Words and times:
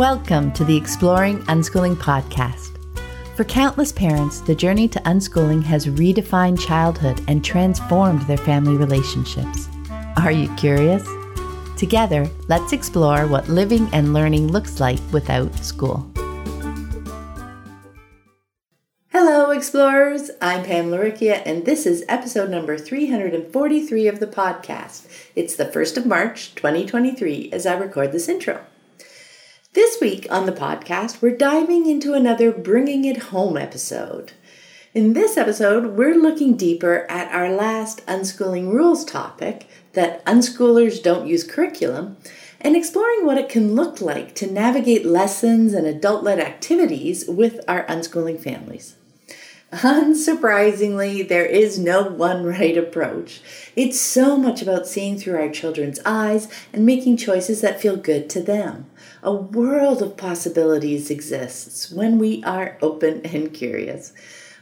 Welcome 0.00 0.50
to 0.52 0.64
the 0.64 0.74
Exploring 0.74 1.40
Unschooling 1.40 1.94
podcast. 1.94 2.78
For 3.36 3.44
countless 3.44 3.92
parents, 3.92 4.40
the 4.40 4.54
journey 4.54 4.88
to 4.88 4.98
unschooling 5.00 5.62
has 5.64 5.88
redefined 5.88 6.58
childhood 6.58 7.22
and 7.28 7.44
transformed 7.44 8.22
their 8.22 8.38
family 8.38 8.78
relationships. 8.78 9.68
Are 10.16 10.30
you 10.30 10.48
curious? 10.56 11.06
Together, 11.76 12.26
let's 12.48 12.72
explore 12.72 13.26
what 13.26 13.50
living 13.50 13.90
and 13.92 14.14
learning 14.14 14.50
looks 14.50 14.80
like 14.80 15.00
without 15.12 15.54
school. 15.58 16.10
Hello, 19.08 19.50
explorers. 19.50 20.30
I'm 20.40 20.64
Pam 20.64 20.86
Laricchia, 20.86 21.42
and 21.44 21.66
this 21.66 21.84
is 21.84 22.06
episode 22.08 22.48
number 22.48 22.78
343 22.78 24.08
of 24.08 24.18
the 24.18 24.26
podcast. 24.26 25.06
It's 25.36 25.56
the 25.56 25.66
1st 25.66 25.98
of 25.98 26.06
March, 26.06 26.54
2023, 26.54 27.50
as 27.52 27.66
I 27.66 27.76
record 27.76 28.12
this 28.12 28.30
intro. 28.30 28.64
This 29.72 30.00
week 30.00 30.26
on 30.32 30.46
the 30.46 30.52
podcast, 30.52 31.22
we're 31.22 31.36
diving 31.36 31.86
into 31.86 32.12
another 32.12 32.50
Bringing 32.50 33.04
It 33.04 33.18
Home 33.28 33.56
episode. 33.56 34.32
In 34.94 35.12
this 35.12 35.36
episode, 35.36 35.96
we're 35.96 36.16
looking 36.16 36.56
deeper 36.56 37.06
at 37.08 37.30
our 37.30 37.48
last 37.48 38.04
unschooling 38.06 38.72
rules 38.72 39.04
topic 39.04 39.68
that 39.92 40.24
unschoolers 40.26 41.00
don't 41.00 41.28
use 41.28 41.44
curriculum 41.44 42.16
and 42.60 42.74
exploring 42.74 43.24
what 43.24 43.38
it 43.38 43.48
can 43.48 43.76
look 43.76 44.00
like 44.00 44.34
to 44.34 44.50
navigate 44.50 45.06
lessons 45.06 45.72
and 45.72 45.86
adult 45.86 46.24
led 46.24 46.40
activities 46.40 47.24
with 47.28 47.60
our 47.68 47.86
unschooling 47.86 48.40
families. 48.42 48.96
Unsurprisingly, 49.72 51.26
there 51.26 51.46
is 51.46 51.78
no 51.78 52.02
one 52.02 52.44
right 52.44 52.76
approach. 52.76 53.40
It's 53.76 54.00
so 54.00 54.36
much 54.36 54.62
about 54.62 54.88
seeing 54.88 55.16
through 55.16 55.38
our 55.38 55.48
children's 55.48 56.00
eyes 56.04 56.48
and 56.72 56.84
making 56.84 57.18
choices 57.18 57.60
that 57.60 57.80
feel 57.80 57.96
good 57.96 58.28
to 58.30 58.42
them. 58.42 58.90
A 59.22 59.32
world 59.32 60.02
of 60.02 60.16
possibilities 60.16 61.08
exists 61.08 61.90
when 61.92 62.18
we 62.18 62.42
are 62.42 62.78
open 62.82 63.20
and 63.24 63.54
curious. 63.54 64.12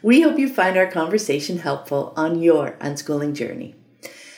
We 0.03 0.21
hope 0.21 0.39
you 0.39 0.49
find 0.49 0.77
our 0.77 0.87
conversation 0.87 1.59
helpful 1.59 2.13
on 2.15 2.43
your 2.43 2.73
unschooling 2.73 3.35
journey. 3.35 3.75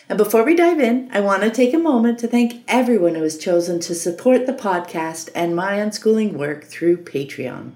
And 0.09 0.17
before 0.17 0.45
we 0.45 0.55
dive 0.55 0.81
in, 0.81 1.11
I 1.13 1.21
want 1.21 1.43
to 1.43 1.51
take 1.51 1.75
a 1.75 1.79
moment 1.79 2.21
to 2.21 2.29
thank 2.29 2.63
everyone 2.69 3.17
who 3.17 3.23
has 3.23 3.39
chosen 3.39 3.81
to 3.81 3.95
support 3.95 4.47
the 4.47 4.53
podcast 4.53 5.31
and 5.35 5.55
my 5.55 5.79
unschooling 5.79 6.35
work 6.35 6.65
through 6.65 6.99
Patreon. 6.99 7.73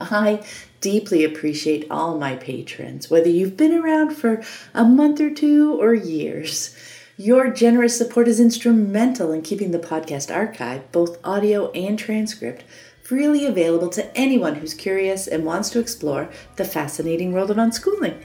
I 0.00 0.44
deeply 0.80 1.24
appreciate 1.24 1.86
all 1.90 2.18
my 2.18 2.36
patrons, 2.36 3.10
whether 3.10 3.28
you've 3.28 3.56
been 3.56 3.74
around 3.74 4.14
for 4.14 4.42
a 4.74 4.84
month 4.84 5.20
or 5.20 5.30
two 5.30 5.74
or 5.80 5.94
years. 5.94 6.76
Your 7.16 7.50
generous 7.50 7.98
support 7.98 8.28
is 8.28 8.38
instrumental 8.38 9.32
in 9.32 9.42
keeping 9.42 9.72
the 9.72 9.78
podcast 9.78 10.34
archive, 10.34 10.90
both 10.92 11.18
audio 11.24 11.70
and 11.72 11.98
transcript, 11.98 12.62
freely 13.02 13.44
available 13.44 13.88
to 13.88 14.16
anyone 14.16 14.54
who's 14.54 14.74
curious 14.74 15.26
and 15.26 15.44
wants 15.44 15.70
to 15.70 15.80
explore 15.80 16.30
the 16.56 16.64
fascinating 16.64 17.32
world 17.32 17.50
of 17.50 17.56
unschooling. 17.56 18.24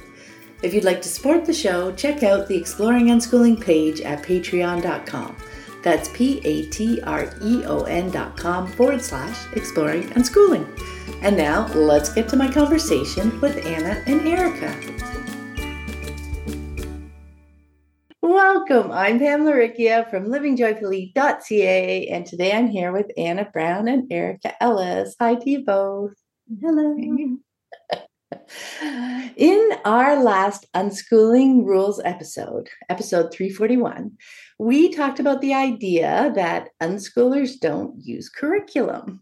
If 0.62 0.74
you'd 0.74 0.84
like 0.84 1.02
to 1.02 1.10
support 1.10 1.46
the 1.46 1.54
show, 1.54 1.92
check 1.94 2.24
out 2.24 2.48
the 2.48 2.56
Exploring 2.56 3.08
Unschooling 3.08 3.60
page 3.60 4.00
at 4.02 4.24
patreon.com. 4.24 5.36
That's 5.84 6.08
P 6.10 6.40
A 6.46 6.66
T 6.70 7.02
R 7.02 7.30
E 7.42 7.64
O 7.66 7.84
N 7.84 8.10
dot 8.10 8.38
com 8.38 8.68
forward 8.68 9.02
slash 9.02 9.52
exploring 9.54 10.04
unschooling. 10.12 10.66
And 11.22 11.38
now 11.38 11.68
let's 11.74 12.14
get 12.14 12.30
to 12.30 12.38
my 12.38 12.50
conversation 12.50 13.40
with 13.42 13.66
Anna 13.66 14.02
and 14.08 14.28
Erica. 14.28 14.74
Welcome. 18.22 18.92
I'm 18.92 19.20
Pamela 19.20 19.52
Laricchia 19.52 20.10
from 20.10 20.28
livingjoyfully.ca, 20.28 22.08
and 22.08 22.26
today 22.26 22.54
I'm 22.54 22.68
here 22.68 22.94
with 22.94 23.12
Anna 23.18 23.50
Brown 23.52 23.90
and 23.90 24.12
Erica 24.12 24.54
Ellis. 24.64 25.16
Hi 25.20 25.36
to 25.36 25.50
you 25.50 25.66
both. 25.66 26.14
Hello. 26.62 26.96
In 29.36 29.70
our 29.86 30.22
last 30.22 30.66
unschooling 30.74 31.66
rules 31.66 32.02
episode, 32.04 32.70
episode 32.90 33.32
341, 33.34 34.12
we 34.60 34.94
talked 34.94 35.20
about 35.20 35.42
the 35.42 35.54
idea 35.54 36.32
that 36.36 36.70
unschoolers 36.82 37.60
don't 37.60 37.96
use 38.00 38.30
curriculum. 38.30 39.22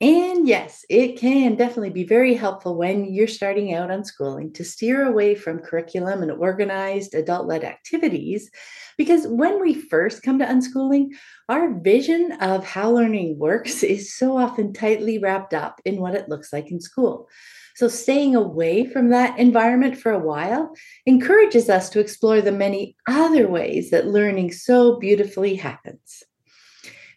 And 0.00 0.46
yes, 0.46 0.84
it 0.90 1.18
can 1.18 1.54
definitely 1.54 1.90
be 1.90 2.04
very 2.04 2.34
helpful 2.34 2.76
when 2.76 3.12
you're 3.12 3.28
starting 3.28 3.72
out 3.72 3.90
unschooling 3.90 4.52
to 4.54 4.64
steer 4.64 5.06
away 5.06 5.34
from 5.34 5.60
curriculum 5.60 6.22
and 6.22 6.32
organized 6.32 7.14
adult 7.14 7.46
led 7.46 7.64
activities. 7.64 8.50
Because 8.98 9.26
when 9.26 9.60
we 9.60 9.72
first 9.72 10.22
come 10.22 10.40
to 10.40 10.44
unschooling, 10.44 11.10
our 11.48 11.72
vision 11.80 12.32
of 12.40 12.66
how 12.66 12.90
learning 12.90 13.38
works 13.38 13.82
is 13.94 14.14
so 14.14 14.36
often 14.36 14.72
tightly 14.72 15.18
wrapped 15.18 15.54
up 15.54 15.80
in 15.84 16.00
what 16.00 16.14
it 16.14 16.28
looks 16.28 16.52
like 16.52 16.70
in 16.70 16.80
school. 16.80 17.28
So, 17.74 17.88
staying 17.88 18.36
away 18.36 18.86
from 18.86 19.08
that 19.08 19.38
environment 19.38 19.96
for 19.96 20.12
a 20.12 20.18
while 20.18 20.72
encourages 21.06 21.68
us 21.68 21.90
to 21.90 22.00
explore 22.00 22.40
the 22.40 22.52
many 22.52 22.96
other 23.08 23.48
ways 23.48 23.90
that 23.90 24.06
learning 24.06 24.52
so 24.52 24.98
beautifully 24.98 25.56
happens. 25.56 26.22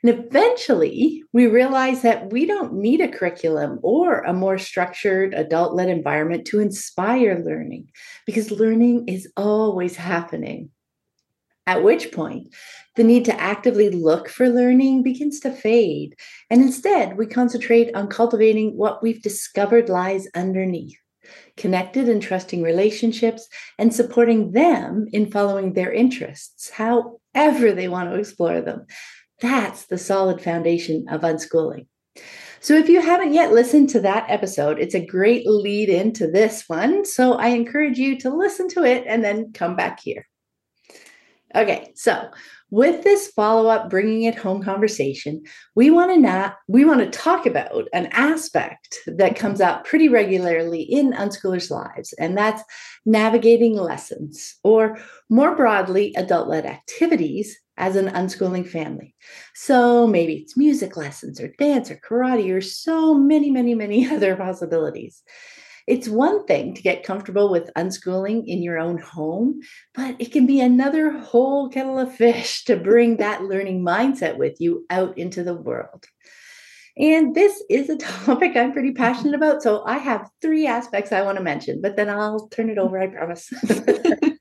And 0.03 0.17
eventually, 0.17 1.23
we 1.33 1.47
realize 1.47 2.01
that 2.01 2.31
we 2.31 2.45
don't 2.45 2.73
need 2.73 3.01
a 3.01 3.07
curriculum 3.07 3.79
or 3.81 4.21
a 4.21 4.33
more 4.33 4.57
structured 4.57 5.33
adult 5.33 5.73
led 5.73 5.89
environment 5.89 6.45
to 6.47 6.59
inspire 6.59 7.43
learning 7.43 7.89
because 8.25 8.51
learning 8.51 9.07
is 9.07 9.31
always 9.35 9.95
happening. 9.95 10.69
At 11.67 11.83
which 11.83 12.11
point, 12.11 12.55
the 12.95 13.03
need 13.03 13.25
to 13.25 13.39
actively 13.39 13.89
look 13.89 14.29
for 14.29 14.49
learning 14.49 15.03
begins 15.03 15.39
to 15.41 15.51
fade. 15.51 16.15
And 16.49 16.61
instead, 16.61 17.17
we 17.17 17.27
concentrate 17.27 17.93
on 17.93 18.07
cultivating 18.07 18.75
what 18.75 19.03
we've 19.03 19.21
discovered 19.21 19.89
lies 19.89 20.27
underneath 20.33 20.97
connected 21.57 22.07
and 22.07 22.21
trusting 22.21 22.61
relationships 22.61 23.49
and 23.77 23.93
supporting 23.93 24.51
them 24.51 25.07
in 25.11 25.29
following 25.29 25.73
their 25.73 25.91
interests, 25.91 26.69
however 26.69 27.73
they 27.73 27.89
want 27.89 28.09
to 28.09 28.17
explore 28.17 28.61
them. 28.61 28.85
That's 29.41 29.85
the 29.87 29.97
solid 29.97 30.41
foundation 30.41 31.07
of 31.09 31.21
unschooling. 31.21 31.87
So, 32.59 32.75
if 32.75 32.89
you 32.89 33.01
haven't 33.01 33.33
yet 33.33 33.51
listened 33.51 33.89
to 33.89 34.01
that 34.01 34.25
episode, 34.29 34.79
it's 34.79 34.95
a 34.95 35.05
great 35.05 35.45
lead 35.45 35.89
into 35.89 36.31
this 36.31 36.63
one. 36.67 37.05
So, 37.05 37.33
I 37.33 37.49
encourage 37.49 37.99
you 37.99 38.17
to 38.19 38.33
listen 38.33 38.67
to 38.69 38.83
it 38.83 39.03
and 39.05 39.23
then 39.23 39.51
come 39.53 39.75
back 39.75 39.99
here. 39.99 40.27
Okay, 41.55 41.93
so 41.95 42.29
with 42.69 43.03
this 43.03 43.29
follow-up 43.29 43.89
bringing 43.89 44.23
it 44.23 44.35
home 44.35 44.61
conversation, 44.61 45.43
we 45.75 45.89
want 45.89 46.11
to 46.11 46.19
not 46.19 46.57
we 46.67 46.83
want 46.83 46.99
to 46.99 47.17
talk 47.19 47.45
about 47.45 47.87
an 47.93 48.07
aspect 48.07 48.99
that 49.07 49.37
comes 49.37 49.61
up 49.61 49.85
pretty 49.85 50.09
regularly 50.09 50.81
in 50.81 51.13
unschoolers' 51.13 51.71
lives, 51.71 52.13
and 52.19 52.37
that's 52.37 52.61
navigating 53.05 53.75
lessons, 53.75 54.55
or 54.63 54.97
more 55.29 55.55
broadly, 55.55 56.13
adult-led 56.17 56.65
activities 56.65 57.57
as 57.77 57.95
an 57.95 58.07
unschooling 58.07 58.67
family. 58.67 59.15
So 59.53 60.05
maybe 60.05 60.33
it's 60.33 60.57
music 60.57 60.97
lessons 60.97 61.39
or 61.39 61.47
dance 61.47 61.89
or 61.89 61.95
karate 61.95 62.53
or 62.53 62.61
so 62.61 63.13
many, 63.13 63.51
many, 63.51 63.75
many 63.75 64.07
other 64.13 64.35
possibilities. 64.35 65.23
It's 65.87 66.09
one 66.09 66.45
thing 66.45 66.73
to 66.73 66.81
get 66.81 67.03
comfortable 67.03 67.49
with 67.49 67.71
unschooling 67.77 68.43
in 68.45 68.61
your 68.61 68.77
own 68.77 68.97
home, 68.97 69.61
but 69.95 70.17
it 70.19 70.33
can 70.33 70.45
be 70.45 70.59
another 70.59 71.11
whole 71.11 71.69
kettle 71.69 71.97
of 71.97 72.13
fish 72.13 72.65
to 72.65 72.75
bring 72.75 73.17
that 73.17 73.43
learning 73.43 73.83
mindset 73.83 74.37
with 74.37 74.59
you 74.59 74.85
out 74.89 75.17
into 75.17 75.43
the 75.43 75.55
world. 75.55 76.05
And 76.97 77.33
this 77.33 77.63
is 77.69 77.89
a 77.89 77.97
topic 78.25 78.55
I'm 78.55 78.73
pretty 78.73 78.91
passionate 78.91 79.35
about. 79.35 79.61
So 79.61 79.83
I 79.85 79.97
have 79.97 80.29
three 80.41 80.67
aspects 80.67 81.11
I 81.11 81.21
want 81.21 81.37
to 81.37 81.43
mention, 81.43 81.81
but 81.81 81.95
then 81.95 82.09
I'll 82.09 82.47
turn 82.49 82.69
it 82.69 82.77
over, 82.77 82.99
I 82.99 83.07
promise. 83.07 83.51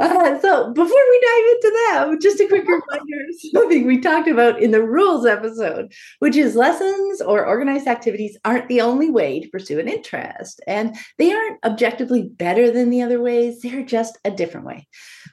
Uh, 0.00 0.38
so 0.40 0.72
before 0.72 0.86
we 1.10 1.20
dive 1.20 1.44
into 1.52 1.72
that, 1.74 2.18
just 2.20 2.40
a 2.40 2.46
quick 2.46 2.66
reminder 2.66 3.26
something 3.52 3.86
we 3.86 4.00
talked 4.00 4.28
about 4.28 4.60
in 4.60 4.70
the 4.70 4.82
rules 4.82 5.26
episode, 5.26 5.92
which 6.18 6.36
is 6.36 6.56
lessons 6.56 7.20
or 7.20 7.44
organized 7.44 7.86
activities 7.86 8.36
aren't 8.44 8.68
the 8.68 8.80
only 8.80 9.10
way 9.10 9.40
to 9.40 9.48
pursue 9.48 9.78
an 9.78 9.88
interest. 9.88 10.60
And 10.66 10.96
they 11.18 11.32
aren't 11.32 11.64
objectively 11.64 12.22
better 12.22 12.70
than 12.70 12.90
the 12.90 13.02
other 13.02 13.20
ways, 13.20 13.60
they're 13.60 13.84
just 13.84 14.18
a 14.24 14.30
different 14.30 14.66
way. 14.66 14.86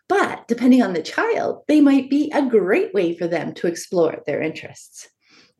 But 0.09 0.47
depending 0.47 0.81
on 0.81 0.93
the 0.93 1.01
child, 1.01 1.63
they 1.67 1.81
might 1.81 2.09
be 2.09 2.31
a 2.33 2.45
great 2.45 2.93
way 2.93 3.15
for 3.15 3.27
them 3.27 3.53
to 3.55 3.67
explore 3.67 4.21
their 4.25 4.41
interests. 4.41 5.09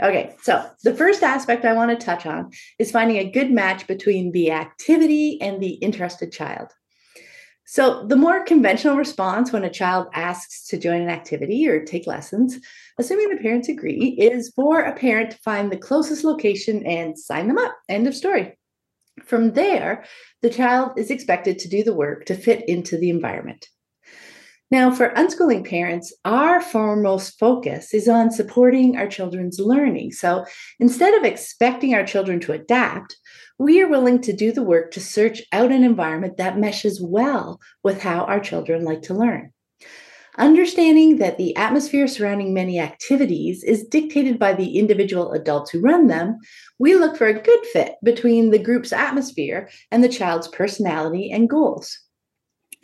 Okay, 0.02 0.36
so 0.44 0.70
the 0.84 0.94
first 0.94 1.24
aspect 1.24 1.66
I 1.66 1.74
want 1.74 1.90
to 1.90 2.06
touch 2.06 2.28
on 2.28 2.52
is 2.78 2.92
finding 2.92 3.18
a 3.18 3.32
good 3.32 3.50
match 3.50 3.88
between 3.88 4.32
the 4.32 4.52
activity 4.52 5.42
and 5.42 5.62
the 5.62 5.74
interested 5.74 6.32
child. 6.32 6.72
So, 7.70 8.06
the 8.06 8.16
more 8.16 8.46
conventional 8.46 8.96
response 8.96 9.52
when 9.52 9.66
a 9.66 9.70
child 9.70 10.08
asks 10.14 10.66
to 10.68 10.78
join 10.78 11.02
an 11.02 11.10
activity 11.10 11.68
or 11.68 11.84
take 11.84 12.08
lessons, 12.08 12.58
assuming 12.98 13.28
the 13.28 13.42
parents 13.42 13.68
agree, 13.68 14.16
is 14.18 14.54
for 14.56 14.80
a 14.80 14.96
parent 14.96 15.32
to 15.32 15.38
find 15.40 15.70
the 15.70 15.78
closest 15.78 16.24
location 16.24 16.86
and 16.86 17.20
sign 17.20 17.50
them 17.50 17.58
up. 17.58 17.76
End 17.90 18.08
of 18.08 18.16
story. 18.16 18.58
From 19.26 19.52
there, 19.52 20.06
the 20.42 20.50
child 20.50 20.98
is 20.98 21.12
expected 21.12 21.60
to 21.60 21.68
do 21.68 21.84
the 21.84 21.94
work 21.94 22.24
to 22.26 22.36
fit 22.36 22.68
into 22.70 22.98
the 22.98 23.10
environment. 23.10 23.68
Now, 24.70 24.92
for 24.92 25.12
unschooling 25.12 25.68
parents, 25.68 26.14
our 26.26 26.60
foremost 26.60 27.40
focus 27.40 27.94
is 27.94 28.10
on 28.10 28.32
supporting 28.32 28.98
our 28.98 29.08
children's 29.08 29.60
learning. 29.60 30.12
So 30.12 30.46
instead 30.80 31.14
of 31.14 31.24
expecting 31.24 31.94
our 31.94 32.06
children 32.06 32.42
to 32.42 32.52
adapt, 32.52 33.16
we 33.58 33.82
are 33.82 33.88
willing 33.88 34.20
to 34.22 34.34
do 34.34 34.52
the 34.52 34.64
work 34.64 34.92
to 34.92 35.00
search 35.00 35.42
out 35.54 35.72
an 35.72 35.86
environment 35.86 36.36
that 36.38 36.60
meshes 36.60 37.02
well 37.02 37.62
with 37.82 38.02
how 38.02 38.26
our 38.26 38.42
children 38.42 38.84
like 38.84 39.04
to 39.04 39.14
learn. 39.14 39.54
Understanding 40.38 41.18
that 41.18 41.38
the 41.38 41.56
atmosphere 41.56 42.08
surrounding 42.08 42.54
many 42.54 42.80
activities 42.80 43.64
is 43.64 43.88
dictated 43.88 44.38
by 44.38 44.54
the 44.54 44.78
individual 44.78 45.32
adults 45.32 45.72
who 45.72 45.82
run 45.82 46.08
them, 46.08 46.38
we 46.78 46.94
look 46.94 47.18
for 47.18 47.26
a 47.26 47.42
good 47.42 47.66
fit 47.68 47.96
between 48.04 48.52
the 48.52 48.60
group's 48.60 48.94
atmosphere 48.94 49.70
and 49.92 50.04
the 50.04 50.10
child's 50.10 50.48
personality 50.50 51.32
and 51.32 51.50
goals. 51.50 51.98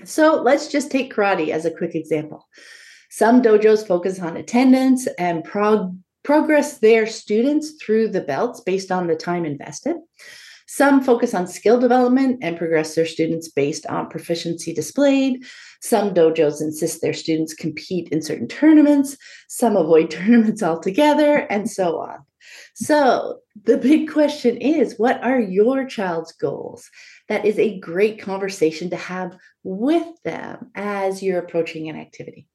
So 0.06 0.42
let's 0.42 0.68
just 0.68 0.92
take 0.92 1.14
karate 1.14 1.50
as 1.50 1.66
a 1.66 1.72
quick 1.72 1.96
example. 1.96 2.48
Some 3.10 3.42
dojos 3.42 3.86
focus 3.86 4.20
on 4.20 4.38
attendance 4.38 5.08
and 5.20 5.44
prog- 5.44 5.98
progress 6.24 6.80
their 6.80 7.06
students 7.06 7.74
through 7.82 8.10
the 8.10 8.22
belts 8.22 8.62
based 8.62 8.92
on 8.92 9.08
the 9.08 9.16
time 9.16 9.46
invested. 9.46 9.98
Some 10.68 11.04
focus 11.04 11.36
on 11.36 11.48
skill 11.48 11.80
development 11.80 12.40
and 12.42 12.58
progress 12.58 12.96
their 12.96 13.06
students 13.06 13.50
based 13.50 13.86
on 13.86 14.10
proficiency 14.10 14.74
displayed. 14.74 15.44
Some 15.82 16.14
dojos 16.14 16.62
insist 16.62 17.02
their 17.02 17.14
students 17.14 17.54
compete 17.54 18.10
in 18.10 18.22
certain 18.22 18.48
tournaments. 18.48 19.18
Some 19.48 19.76
avoid 19.76 20.10
tournaments 20.10 20.64
altogether, 20.64 21.38
and 21.38 21.70
so 21.70 22.00
on. 22.00 22.20
So, 22.74 23.40
the 23.64 23.78
big 23.78 24.12
question 24.12 24.58
is 24.58 24.98
what 24.98 25.24
are 25.24 25.40
your 25.40 25.86
child's 25.86 26.32
goals? 26.32 26.90
That 27.30 27.46
is 27.46 27.60
a 27.60 27.80
great 27.80 28.20
conversation 28.20 28.90
to 28.90 28.96
have 28.96 29.38
with 29.64 30.22
them 30.24 30.72
as 30.76 31.24
you're 31.24 31.40
approaching 31.40 31.90
an 31.90 31.96
activity. 31.96 32.48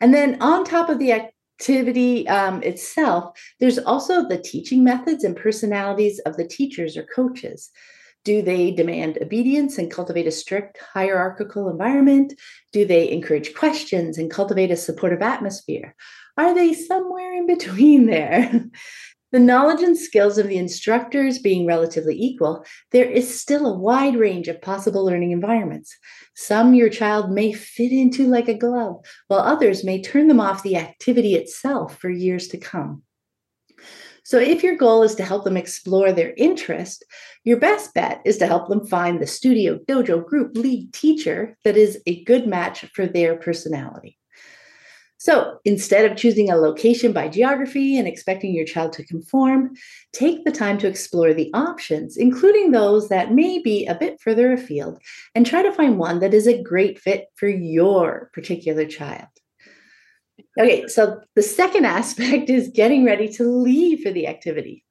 And 0.00 0.12
then, 0.12 0.40
on 0.42 0.64
top 0.64 0.88
of 0.88 0.98
the 0.98 1.12
activity 1.12 2.28
um, 2.28 2.62
itself, 2.62 3.38
there's 3.60 3.78
also 3.78 4.28
the 4.28 4.38
teaching 4.38 4.84
methods 4.84 5.24
and 5.24 5.36
personalities 5.36 6.18
of 6.20 6.36
the 6.36 6.46
teachers 6.46 6.96
or 6.96 7.04
coaches. 7.04 7.70
Do 8.24 8.40
they 8.40 8.70
demand 8.70 9.18
obedience 9.20 9.76
and 9.76 9.90
cultivate 9.90 10.26
a 10.26 10.32
strict 10.32 10.78
hierarchical 10.78 11.68
environment? 11.68 12.32
Do 12.72 12.86
they 12.86 13.10
encourage 13.10 13.54
questions 13.54 14.16
and 14.16 14.30
cultivate 14.30 14.70
a 14.70 14.76
supportive 14.76 15.20
atmosphere? 15.20 15.94
Are 16.36 16.54
they 16.54 16.72
somewhere 16.72 17.34
in 17.34 17.46
between 17.46 18.06
there? 18.06 18.50
The 19.34 19.40
knowledge 19.40 19.82
and 19.82 19.98
skills 19.98 20.38
of 20.38 20.46
the 20.46 20.58
instructors 20.58 21.40
being 21.40 21.66
relatively 21.66 22.16
equal, 22.16 22.64
there 22.92 23.10
is 23.10 23.40
still 23.40 23.66
a 23.66 23.76
wide 23.76 24.14
range 24.14 24.46
of 24.46 24.62
possible 24.62 25.04
learning 25.04 25.32
environments. 25.32 25.92
Some 26.36 26.72
your 26.72 26.88
child 26.88 27.32
may 27.32 27.52
fit 27.52 27.90
into 27.90 28.28
like 28.28 28.46
a 28.46 28.54
glove, 28.54 29.04
while 29.26 29.40
others 29.40 29.82
may 29.82 30.00
turn 30.00 30.28
them 30.28 30.38
off 30.38 30.62
the 30.62 30.76
activity 30.76 31.34
itself 31.34 31.98
for 31.98 32.10
years 32.10 32.46
to 32.46 32.58
come. 32.58 33.02
So, 34.22 34.38
if 34.38 34.62
your 34.62 34.76
goal 34.76 35.02
is 35.02 35.16
to 35.16 35.24
help 35.24 35.42
them 35.42 35.56
explore 35.56 36.12
their 36.12 36.32
interest, 36.36 37.04
your 37.42 37.56
best 37.56 37.92
bet 37.92 38.22
is 38.24 38.38
to 38.38 38.46
help 38.46 38.68
them 38.68 38.86
find 38.86 39.20
the 39.20 39.26
studio, 39.26 39.80
dojo, 39.88 40.24
group, 40.24 40.56
league 40.56 40.92
teacher 40.92 41.58
that 41.64 41.76
is 41.76 42.00
a 42.06 42.22
good 42.22 42.46
match 42.46 42.84
for 42.94 43.08
their 43.08 43.34
personality. 43.34 44.16
So 45.24 45.58
instead 45.64 46.04
of 46.04 46.18
choosing 46.18 46.50
a 46.50 46.56
location 46.56 47.14
by 47.14 47.28
geography 47.28 47.96
and 47.96 48.06
expecting 48.06 48.54
your 48.54 48.66
child 48.66 48.92
to 48.92 49.06
conform, 49.06 49.70
take 50.12 50.44
the 50.44 50.52
time 50.52 50.76
to 50.76 50.86
explore 50.86 51.32
the 51.32 51.50
options, 51.54 52.18
including 52.18 52.72
those 52.72 53.08
that 53.08 53.32
may 53.32 53.58
be 53.58 53.86
a 53.86 53.94
bit 53.94 54.20
further 54.20 54.52
afield, 54.52 55.00
and 55.34 55.46
try 55.46 55.62
to 55.62 55.72
find 55.72 55.96
one 55.96 56.20
that 56.20 56.34
is 56.34 56.46
a 56.46 56.62
great 56.62 56.98
fit 57.00 57.28
for 57.36 57.48
your 57.48 58.28
particular 58.34 58.84
child. 58.84 59.28
Okay, 60.60 60.86
so 60.88 61.22
the 61.34 61.42
second 61.42 61.86
aspect 62.00 62.50
is 62.50 62.68
getting 62.68 63.06
ready 63.06 63.28
to 63.28 63.44
leave 63.44 64.02
for 64.02 64.10
the 64.12 64.26
activity. 64.26 64.84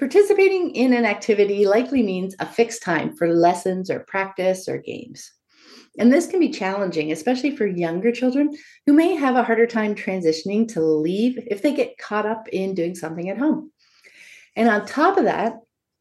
Participating 0.00 0.74
in 0.74 0.92
an 0.92 1.04
activity 1.04 1.66
likely 1.66 2.02
means 2.02 2.34
a 2.40 2.46
fixed 2.46 2.82
time 2.82 3.14
for 3.14 3.32
lessons 3.32 3.92
or 3.92 4.00
practice 4.00 4.68
or 4.68 4.78
games. 4.78 5.30
And 5.98 6.12
this 6.12 6.26
can 6.26 6.40
be 6.40 6.50
challenging, 6.50 7.12
especially 7.12 7.54
for 7.54 7.66
younger 7.66 8.12
children 8.12 8.56
who 8.86 8.94
may 8.94 9.14
have 9.14 9.36
a 9.36 9.42
harder 9.42 9.66
time 9.66 9.94
transitioning 9.94 10.66
to 10.72 10.80
leave 10.80 11.38
if 11.46 11.60
they 11.60 11.74
get 11.74 11.98
caught 11.98 12.24
up 12.24 12.48
in 12.48 12.74
doing 12.74 12.94
something 12.94 13.28
at 13.28 13.38
home. 13.38 13.70
And 14.56 14.68
on 14.68 14.86
top 14.86 15.18
of 15.18 15.24
that, 15.24 15.54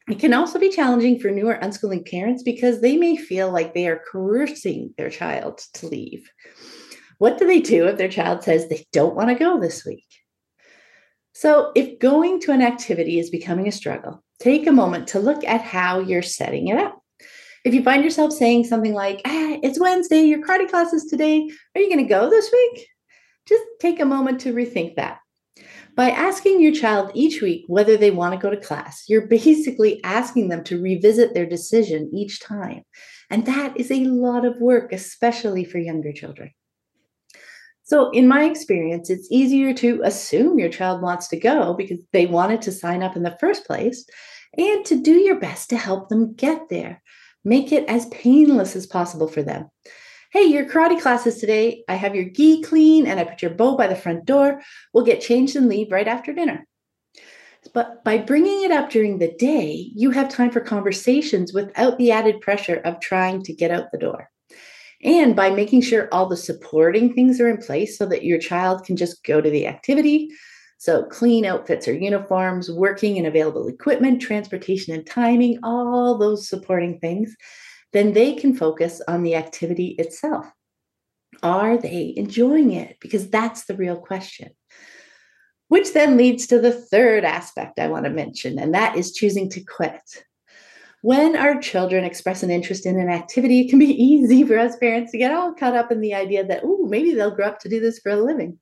it 0.09 0.19
can 0.19 0.33
also 0.33 0.59
be 0.59 0.69
challenging 0.69 1.19
for 1.19 1.29
newer 1.29 1.59
unschooling 1.61 2.09
parents 2.09 2.43
because 2.43 2.81
they 2.81 2.97
may 2.97 3.15
feel 3.15 3.51
like 3.51 3.73
they 3.73 3.87
are 3.87 4.01
coercing 4.11 4.93
their 4.97 5.09
child 5.09 5.61
to 5.75 5.87
leave. 5.87 6.29
What 7.17 7.37
do 7.37 7.45
they 7.45 7.61
do 7.61 7.87
if 7.87 7.97
their 7.97 8.09
child 8.09 8.43
says 8.43 8.67
they 8.67 8.87
don't 8.91 9.15
want 9.15 9.29
to 9.29 9.35
go 9.35 9.59
this 9.59 9.85
week? 9.85 10.05
So, 11.33 11.71
if 11.75 11.99
going 11.99 12.39
to 12.41 12.51
an 12.51 12.61
activity 12.61 13.19
is 13.19 13.29
becoming 13.29 13.67
a 13.67 13.71
struggle, 13.71 14.23
take 14.39 14.67
a 14.67 14.71
moment 14.71 15.07
to 15.09 15.19
look 15.19 15.43
at 15.43 15.61
how 15.61 15.99
you're 15.99 16.23
setting 16.23 16.67
it 16.67 16.77
up. 16.77 17.00
If 17.63 17.75
you 17.75 17.83
find 17.83 18.03
yourself 18.03 18.33
saying 18.33 18.65
something 18.65 18.93
like, 18.93 19.21
ah, 19.25 19.57
it's 19.61 19.79
Wednesday, 19.79 20.21
your 20.21 20.41
karate 20.41 20.69
class 20.69 20.93
is 20.93 21.05
today, 21.05 21.47
are 21.75 21.81
you 21.81 21.89
going 21.89 22.05
to 22.05 22.09
go 22.09 22.29
this 22.29 22.51
week? 22.51 22.87
Just 23.47 23.63
take 23.79 23.99
a 23.99 24.05
moment 24.05 24.41
to 24.41 24.53
rethink 24.53 24.95
that. 24.95 25.19
By 25.95 26.09
asking 26.09 26.61
your 26.61 26.73
child 26.73 27.11
each 27.13 27.41
week 27.41 27.65
whether 27.67 27.97
they 27.97 28.11
want 28.11 28.33
to 28.33 28.39
go 28.39 28.49
to 28.49 28.57
class, 28.57 29.03
you're 29.07 29.27
basically 29.27 30.03
asking 30.03 30.49
them 30.49 30.63
to 30.65 30.81
revisit 30.81 31.33
their 31.33 31.45
decision 31.45 32.09
each 32.13 32.39
time. 32.39 32.81
And 33.29 33.45
that 33.45 33.77
is 33.77 33.91
a 33.91 34.05
lot 34.05 34.45
of 34.45 34.59
work, 34.59 34.91
especially 34.91 35.63
for 35.63 35.77
younger 35.77 36.13
children. 36.13 36.51
So, 37.83 38.09
in 38.11 38.27
my 38.27 38.45
experience, 38.45 39.09
it's 39.09 39.27
easier 39.29 39.73
to 39.75 40.01
assume 40.03 40.57
your 40.57 40.69
child 40.69 41.01
wants 41.01 41.27
to 41.27 41.39
go 41.39 41.73
because 41.73 41.99
they 42.13 42.25
wanted 42.25 42.61
to 42.63 42.71
sign 42.71 43.03
up 43.03 43.17
in 43.17 43.23
the 43.23 43.37
first 43.39 43.67
place 43.67 44.05
and 44.57 44.85
to 44.85 45.01
do 45.01 45.15
your 45.15 45.39
best 45.39 45.69
to 45.69 45.77
help 45.77 46.07
them 46.09 46.33
get 46.33 46.69
there 46.69 47.01
Make 47.43 47.71
it 47.71 47.85
as 47.87 48.05
painless 48.07 48.75
as 48.75 48.85
possible 48.85 49.27
for 49.27 49.41
them. 49.41 49.69
Hey, 50.31 50.45
your 50.45 50.65
karate 50.65 51.01
class 51.01 51.27
is 51.27 51.39
today. 51.39 51.83
I 51.89 51.95
have 51.95 52.15
your 52.15 52.25
gi 52.25 52.61
clean 52.61 53.05
and 53.05 53.19
I 53.19 53.25
put 53.25 53.41
your 53.41 53.51
bow 53.51 53.75
by 53.75 53.87
the 53.87 53.95
front 53.95 54.25
door. 54.25 54.61
We'll 54.93 55.03
get 55.03 55.21
changed 55.21 55.55
and 55.55 55.67
leave 55.67 55.91
right 55.91 56.07
after 56.07 56.33
dinner. 56.33 56.65
But 57.73 58.03
by 58.03 58.17
bringing 58.17 58.63
it 58.63 58.71
up 58.71 58.89
during 58.89 59.19
the 59.19 59.33
day, 59.37 59.91
you 59.93 60.11
have 60.11 60.29
time 60.29 60.51
for 60.51 60.61
conversations 60.61 61.53
without 61.53 61.97
the 61.97 62.11
added 62.11 62.41
pressure 62.41 62.81
of 62.85 62.99
trying 62.99 63.43
to 63.43 63.53
get 63.53 63.71
out 63.71 63.91
the 63.91 63.97
door. 63.97 64.29
And 65.03 65.35
by 65.35 65.49
making 65.49 65.81
sure 65.81 66.07
all 66.11 66.27
the 66.27 66.37
supporting 66.37 67.13
things 67.13 67.39
are 67.39 67.49
in 67.49 67.57
place 67.57 67.97
so 67.97 68.05
that 68.07 68.23
your 68.23 68.39
child 68.39 68.85
can 68.85 68.95
just 68.95 69.23
go 69.23 69.41
to 69.41 69.49
the 69.49 69.67
activity, 69.67 70.29
so, 70.81 71.03
clean 71.03 71.45
outfits 71.45 71.87
or 71.87 71.93
uniforms, 71.93 72.71
working 72.71 73.19
and 73.19 73.27
available 73.27 73.67
equipment, 73.67 74.19
transportation 74.19 74.95
and 74.95 75.05
timing, 75.05 75.59
all 75.61 76.17
those 76.17 76.49
supporting 76.49 76.97
things, 76.97 77.35
then 77.93 78.13
they 78.13 78.33
can 78.33 78.55
focus 78.55 78.99
on 79.07 79.21
the 79.21 79.35
activity 79.35 79.89
itself. 79.99 80.47
Are 81.43 81.77
they 81.77 82.15
enjoying 82.17 82.71
it? 82.71 82.97
Because 82.99 83.29
that's 83.29 83.65
the 83.65 83.75
real 83.75 83.95
question. 83.95 84.49
Which 85.67 85.93
then 85.93 86.17
leads 86.17 86.47
to 86.47 86.59
the 86.59 86.73
third 86.73 87.25
aspect 87.25 87.77
I 87.77 87.87
want 87.87 88.05
to 88.05 88.09
mention, 88.09 88.57
and 88.57 88.73
that 88.73 88.97
is 88.97 89.13
choosing 89.13 89.51
to 89.51 89.63
quit. 89.63 90.25
When 91.03 91.35
our 91.35 91.61
children 91.61 92.05
express 92.05 92.41
an 92.41 92.49
interest 92.49 92.87
in 92.87 92.99
an 92.99 93.09
activity, 93.09 93.59
it 93.59 93.69
can 93.69 93.77
be 93.77 93.85
easy 94.03 94.43
for 94.43 94.57
us 94.57 94.77
parents 94.77 95.11
to 95.11 95.19
get 95.19 95.31
all 95.31 95.53
caught 95.53 95.75
up 95.75 95.91
in 95.91 96.01
the 96.01 96.15
idea 96.15 96.43
that, 96.43 96.63
oh, 96.63 96.87
maybe 96.87 97.13
they'll 97.13 97.35
grow 97.35 97.45
up 97.45 97.59
to 97.59 97.69
do 97.69 97.79
this 97.79 97.99
for 97.99 98.09
a 98.09 98.19
living. 98.19 98.57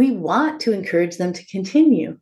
We 0.00 0.12
want 0.12 0.62
to 0.62 0.72
encourage 0.72 1.18
them 1.18 1.34
to 1.34 1.44
continue. 1.44 2.18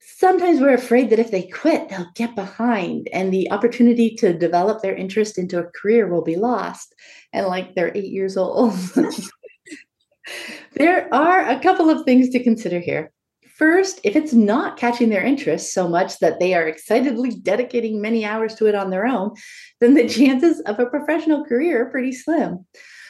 Sometimes 0.00 0.58
we're 0.58 0.74
afraid 0.74 1.10
that 1.10 1.20
if 1.20 1.30
they 1.30 1.44
quit, 1.46 1.88
they'll 1.88 2.10
get 2.16 2.34
behind 2.34 3.08
and 3.12 3.32
the 3.32 3.48
opportunity 3.52 4.16
to 4.16 4.36
develop 4.36 4.82
their 4.82 4.96
interest 4.96 5.38
into 5.38 5.60
a 5.60 5.70
career 5.70 6.08
will 6.08 6.24
be 6.24 6.34
lost. 6.34 6.96
And 7.32 7.46
like 7.46 7.76
they're 7.76 7.96
eight 7.96 8.10
years 8.10 8.36
old. 8.36 8.74
there 10.72 11.08
are 11.14 11.48
a 11.48 11.60
couple 11.60 11.90
of 11.90 12.04
things 12.04 12.28
to 12.30 12.42
consider 12.42 12.80
here. 12.80 13.12
First, 13.54 14.00
if 14.02 14.16
it's 14.16 14.32
not 14.32 14.76
catching 14.76 15.10
their 15.10 15.22
interest 15.22 15.72
so 15.72 15.86
much 15.86 16.18
that 16.18 16.40
they 16.40 16.54
are 16.54 16.66
excitedly 16.66 17.30
dedicating 17.30 18.02
many 18.02 18.24
hours 18.24 18.56
to 18.56 18.66
it 18.66 18.74
on 18.74 18.90
their 18.90 19.06
own, 19.06 19.30
then 19.78 19.94
the 19.94 20.08
chances 20.08 20.58
of 20.62 20.80
a 20.80 20.86
professional 20.86 21.44
career 21.44 21.86
are 21.86 21.90
pretty 21.90 22.10
slim. 22.10 22.66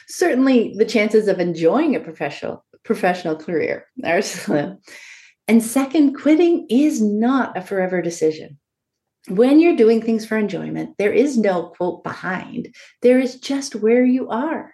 Certainly, 0.07 0.75
the 0.77 0.85
chances 0.85 1.27
of 1.27 1.39
enjoying 1.39 1.95
a 1.95 1.99
professional 1.99 2.63
professional 2.83 3.35
career 3.35 3.85
are 4.03 4.21
slim. 4.21 4.77
And 5.49 5.63
second, 5.63 6.13
quitting 6.13 6.67
is 6.69 7.01
not 7.01 7.57
a 7.57 7.61
forever 7.61 8.01
decision. 8.01 8.59
When 9.29 9.61
you're 9.61 9.77
doing 9.77 10.01
things 10.01 10.25
for 10.25 10.37
enjoyment, 10.37 10.95
there 10.97 11.13
is 11.13 11.37
no 11.37 11.69
quote 11.69 12.03
behind. 12.03 12.75
There 13.01 13.17
is 13.19 13.39
just 13.39 13.75
where 13.75 14.03
you 14.03 14.29
are. 14.29 14.73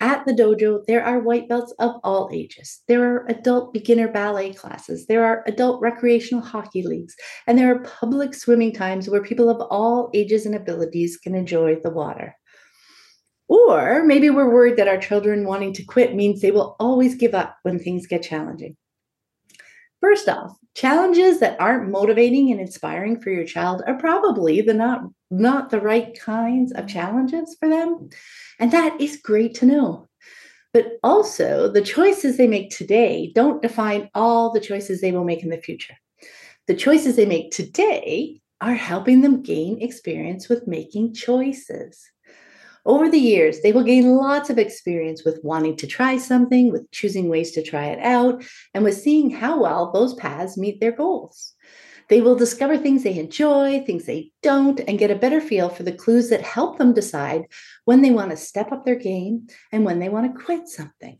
At 0.00 0.26
the 0.26 0.32
dojo, 0.32 0.84
there 0.86 1.04
are 1.04 1.20
white 1.20 1.48
belts 1.48 1.72
of 1.78 1.92
all 2.02 2.28
ages. 2.32 2.82
There 2.88 3.02
are 3.02 3.26
adult 3.28 3.72
beginner 3.72 4.08
ballet 4.08 4.52
classes. 4.52 5.06
There 5.06 5.24
are 5.24 5.44
adult 5.46 5.80
recreational 5.80 6.44
hockey 6.44 6.82
leagues. 6.82 7.14
And 7.46 7.56
there 7.58 7.74
are 7.74 7.82
public 7.82 8.34
swimming 8.34 8.72
times 8.72 9.08
where 9.08 9.22
people 9.22 9.48
of 9.48 9.60
all 9.70 10.10
ages 10.12 10.46
and 10.46 10.54
abilities 10.54 11.16
can 11.16 11.34
enjoy 11.34 11.76
the 11.76 11.90
water. 11.90 12.34
Or 13.48 14.04
maybe 14.04 14.30
we're 14.30 14.52
worried 14.52 14.76
that 14.76 14.88
our 14.88 14.98
children 14.98 15.46
wanting 15.46 15.72
to 15.74 15.84
quit 15.84 16.14
means 16.14 16.40
they 16.40 16.50
will 16.50 16.76
always 16.80 17.14
give 17.14 17.34
up 17.34 17.56
when 17.62 17.78
things 17.78 18.06
get 18.06 18.22
challenging. 18.22 18.76
First 20.00 20.28
off, 20.28 20.56
challenges 20.74 21.40
that 21.40 21.58
aren't 21.60 21.90
motivating 21.90 22.50
and 22.50 22.60
inspiring 22.60 23.20
for 23.20 23.30
your 23.30 23.44
child 23.44 23.82
are 23.86 23.98
probably 23.98 24.60
the 24.60 24.74
not 24.74 25.02
not 25.30 25.70
the 25.70 25.80
right 25.80 26.18
kinds 26.18 26.72
of 26.72 26.86
challenges 26.86 27.56
for 27.58 27.68
them. 27.68 28.10
And 28.60 28.70
that 28.70 29.00
is 29.00 29.16
great 29.16 29.54
to 29.56 29.66
know. 29.66 30.06
But 30.72 30.98
also, 31.02 31.70
the 31.70 31.82
choices 31.82 32.36
they 32.36 32.46
make 32.46 32.70
today 32.70 33.32
don't 33.34 33.62
define 33.62 34.10
all 34.14 34.52
the 34.52 34.60
choices 34.60 35.00
they 35.00 35.12
will 35.12 35.24
make 35.24 35.42
in 35.42 35.50
the 35.50 35.56
future. 35.56 35.94
The 36.66 36.74
choices 36.74 37.16
they 37.16 37.26
make 37.26 37.50
today 37.50 38.40
are 38.60 38.74
helping 38.74 39.20
them 39.20 39.42
gain 39.42 39.80
experience 39.80 40.48
with 40.48 40.66
making 40.66 41.14
choices. 41.14 42.10
Over 42.86 43.08
the 43.08 43.18
years, 43.18 43.60
they 43.60 43.72
will 43.72 43.82
gain 43.82 44.16
lots 44.16 44.50
of 44.50 44.58
experience 44.58 45.24
with 45.24 45.40
wanting 45.42 45.76
to 45.76 45.86
try 45.86 46.18
something, 46.18 46.70
with 46.70 46.90
choosing 46.90 47.28
ways 47.28 47.52
to 47.52 47.62
try 47.62 47.86
it 47.86 47.98
out, 48.00 48.44
and 48.74 48.84
with 48.84 48.98
seeing 48.98 49.30
how 49.30 49.62
well 49.62 49.90
those 49.90 50.14
paths 50.14 50.58
meet 50.58 50.80
their 50.80 50.92
goals. 50.92 51.54
They 52.10 52.20
will 52.20 52.36
discover 52.36 52.76
things 52.76 53.02
they 53.02 53.18
enjoy, 53.18 53.82
things 53.86 54.04
they 54.04 54.30
don't, 54.42 54.78
and 54.80 54.98
get 54.98 55.10
a 55.10 55.16
better 55.16 55.40
feel 55.40 55.70
for 55.70 55.82
the 55.82 55.92
clues 55.92 56.28
that 56.28 56.42
help 56.42 56.76
them 56.76 56.92
decide 56.92 57.44
when 57.86 58.02
they 58.02 58.10
want 58.10 58.30
to 58.30 58.36
step 58.36 58.72
up 58.72 58.84
their 58.84 58.96
game 58.96 59.46
and 59.72 59.86
when 59.86 59.98
they 59.98 60.10
want 60.10 60.26
to 60.36 60.44
quit 60.44 60.68
something. 60.68 61.18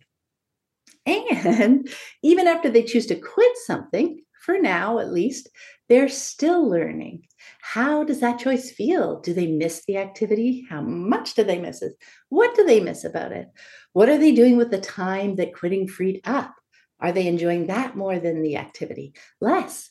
And 1.06 1.88
even 2.23 2.47
after 2.47 2.68
they 2.68 2.83
choose 2.83 3.06
to 3.06 3.14
quit 3.14 3.56
something, 3.64 4.23
for 4.40 4.59
now 4.59 4.99
at 4.99 5.12
least, 5.12 5.49
they're 5.88 6.09
still 6.09 6.68
learning. 6.68 7.23
How 7.66 8.04
does 8.04 8.21
that 8.21 8.38
choice 8.38 8.71
feel? 8.71 9.21
Do 9.21 9.33
they 9.33 9.47
miss 9.47 9.87
the 9.87 9.97
activity? 9.97 10.66
How 10.68 10.83
much 10.83 11.33
do 11.33 11.42
they 11.42 11.59
miss 11.59 11.80
it? 11.80 11.94
What 12.28 12.54
do 12.54 12.62
they 12.62 12.78
miss 12.78 13.04
about 13.04 13.33
it? 13.33 13.49
What 13.94 14.11
are 14.11 14.18
they 14.18 14.33
doing 14.33 14.59
with 14.59 14.71
the 14.71 14.78
time 14.78 15.37
that 15.37 15.54
quitting 15.54 15.88
freed 15.88 16.21
up? 16.25 16.54
Are 17.00 17.11
they 17.11 17.26
enjoying 17.26 17.68
that 17.68 17.97
more 17.97 18.18
than 18.18 18.42
the 18.42 18.59
activity? 18.59 19.14
Less. 19.40 19.88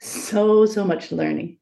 So, 0.00 0.66
so 0.66 0.84
much 0.84 1.12
learning. 1.12 1.58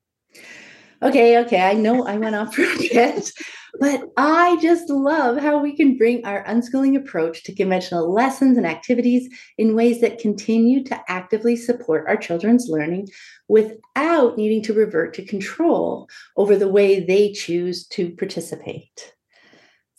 Okay, 1.02 1.38
okay, 1.38 1.62
I 1.62 1.72
know 1.72 2.06
I 2.06 2.18
went 2.18 2.34
off 2.34 2.54
for 2.54 2.62
a 2.62 2.76
bit, 2.78 3.32
but 3.78 4.02
I 4.18 4.58
just 4.60 4.90
love 4.90 5.38
how 5.38 5.58
we 5.58 5.74
can 5.74 5.96
bring 5.96 6.24
our 6.26 6.44
unschooling 6.44 6.94
approach 6.94 7.42
to 7.44 7.54
conventional 7.54 8.12
lessons 8.12 8.58
and 8.58 8.66
activities 8.66 9.28
in 9.56 9.74
ways 9.74 10.02
that 10.02 10.18
continue 10.18 10.84
to 10.84 11.00
actively 11.08 11.56
support 11.56 12.04
our 12.06 12.18
children's 12.18 12.68
learning 12.68 13.08
without 13.48 14.36
needing 14.36 14.62
to 14.64 14.74
revert 14.74 15.14
to 15.14 15.24
control 15.24 16.06
over 16.36 16.54
the 16.54 16.68
way 16.68 17.00
they 17.00 17.32
choose 17.32 17.86
to 17.88 18.10
participate. 18.16 19.14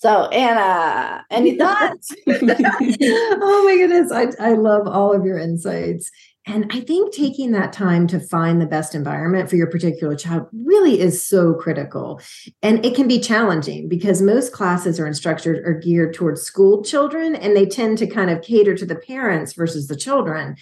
So, 0.01 0.25
Anna, 0.29 1.25
any 1.29 1.57
thoughts? 1.59 2.11
oh 2.27 3.63
my 3.65 3.75
goodness. 3.77 4.11
I, 4.11 4.27
I 4.39 4.53
love 4.53 4.87
all 4.87 5.13
of 5.13 5.25
your 5.25 5.37
insights. 5.37 6.09
And 6.47 6.71
I 6.71 6.79
think 6.79 7.13
taking 7.13 7.51
that 7.51 7.71
time 7.71 8.07
to 8.07 8.19
find 8.19 8.59
the 8.59 8.65
best 8.65 8.95
environment 8.95 9.47
for 9.47 9.57
your 9.57 9.67
particular 9.67 10.15
child 10.15 10.47
really 10.51 10.99
is 10.99 11.25
so 11.25 11.53
critical. 11.53 12.19
And 12.63 12.83
it 12.83 12.95
can 12.95 13.07
be 13.07 13.19
challenging 13.19 13.87
because 13.87 14.23
most 14.23 14.51
classes 14.51 14.99
or 14.99 15.05
instructors 15.05 15.59
are 15.63 15.75
geared 15.75 16.15
towards 16.15 16.41
school 16.41 16.83
children 16.83 17.35
and 17.35 17.55
they 17.55 17.67
tend 17.67 17.99
to 17.99 18.07
kind 18.07 18.31
of 18.31 18.41
cater 18.41 18.75
to 18.75 18.85
the 18.87 18.95
parents 18.95 19.53
versus 19.53 19.87
the 19.87 19.95
children. 19.95 20.55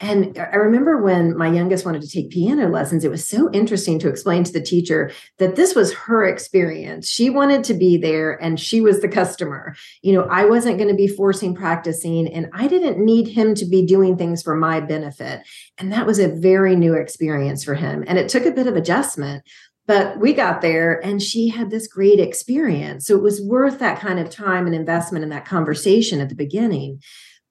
And 0.00 0.36
I 0.38 0.56
remember 0.56 1.00
when 1.00 1.36
my 1.36 1.48
youngest 1.48 1.84
wanted 1.84 2.02
to 2.02 2.08
take 2.08 2.30
piano 2.30 2.68
lessons, 2.68 3.04
it 3.04 3.10
was 3.10 3.26
so 3.26 3.48
interesting 3.52 3.98
to 4.00 4.08
explain 4.08 4.42
to 4.42 4.52
the 4.52 4.60
teacher 4.60 5.12
that 5.38 5.54
this 5.54 5.74
was 5.74 5.94
her 5.94 6.24
experience. 6.24 7.08
She 7.08 7.30
wanted 7.30 7.62
to 7.64 7.74
be 7.74 7.96
there 7.96 8.32
and 8.42 8.58
she 8.58 8.80
was 8.80 9.00
the 9.00 9.08
customer. 9.08 9.76
You 10.02 10.14
know, 10.14 10.24
I 10.24 10.46
wasn't 10.46 10.78
going 10.78 10.90
to 10.90 10.96
be 10.96 11.06
forcing 11.06 11.54
practicing 11.54 12.26
and 12.26 12.48
I 12.52 12.66
didn't 12.66 13.04
need 13.04 13.28
him 13.28 13.54
to 13.54 13.64
be 13.64 13.86
doing 13.86 14.16
things 14.16 14.42
for 14.42 14.56
my 14.56 14.80
benefit. 14.80 15.42
And 15.78 15.92
that 15.92 16.06
was 16.06 16.18
a 16.18 16.28
very 16.28 16.74
new 16.74 16.94
experience 16.94 17.62
for 17.62 17.74
him. 17.74 18.04
And 18.08 18.18
it 18.18 18.28
took 18.28 18.46
a 18.46 18.52
bit 18.52 18.66
of 18.66 18.74
adjustment. 18.74 19.44
But 19.86 20.18
we 20.18 20.32
got 20.32 20.62
there 20.62 20.98
and 21.04 21.22
she 21.22 21.48
had 21.48 21.70
this 21.70 21.86
great 21.86 22.18
experience. 22.18 23.06
So 23.06 23.14
it 23.16 23.22
was 23.22 23.42
worth 23.42 23.78
that 23.80 24.00
kind 24.00 24.18
of 24.18 24.30
time 24.30 24.66
and 24.66 24.74
investment 24.74 25.24
in 25.24 25.30
that 25.30 25.44
conversation 25.44 26.20
at 26.20 26.30
the 26.30 26.34
beginning. 26.34 27.00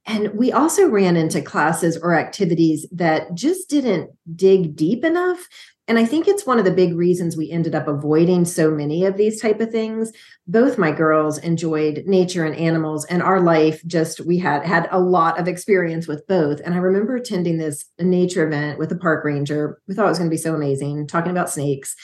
And 0.06 0.34
we 0.34 0.52
also 0.52 0.90
ran 0.90 1.16
into 1.16 1.42
classes 1.42 1.98
or 1.98 2.14
activities 2.14 2.86
that 2.92 3.36
just 3.36 3.70
didn't 3.70 4.12
dig 4.36 4.76
deep 4.76 5.06
enough. 5.06 5.48
And 5.88 6.00
I 6.00 6.06
think 6.06 6.28
it's 6.28 6.46
one 6.46 6.60
of 6.60 6.66
the 6.66 6.72
big 6.72 6.96
reasons 6.96 7.36
we 7.36 7.52
ended 7.52 7.76
up 7.76 7.90
avoiding 7.90 8.46
so 8.46 8.72
many 8.72 9.04
of 9.06 9.18
these 9.18 9.42
type 9.42 9.60
of 9.60 9.70
things. 9.70 10.14
Both 10.48 10.78
my 10.78 10.92
girls 10.92 11.38
enjoyed 11.38 12.04
nature 12.06 12.46
and 12.46 12.56
animals 12.56 13.04
and 13.06 13.22
our 13.22 13.42
life 13.42 13.82
just 13.86 14.22
we 14.22 14.38
had 14.38 14.66
had 14.66 14.88
a 14.92 15.00
lot 15.00 15.40
of 15.40 15.50
experience 15.50 16.08
with 16.08 16.26
both. 16.28 16.62
And 16.62 16.74
I 16.74 16.78
remember 16.78 17.18
attending 17.18 17.58
this 17.58 17.86
nature 18.00 18.48
event 18.48 18.80
with 18.80 18.94
a 18.94 18.98
park 18.98 19.26
ranger. 19.26 19.82
We 19.88 19.94
thought 19.94 20.06
it 20.06 20.10
was 20.10 20.20
going 20.20 20.30
to 20.30 20.34
be 20.34 20.38
so 20.38 20.56
amazing, 20.56 21.08
talking 21.08 21.32
about 21.32 21.50
snakes. 21.50 21.96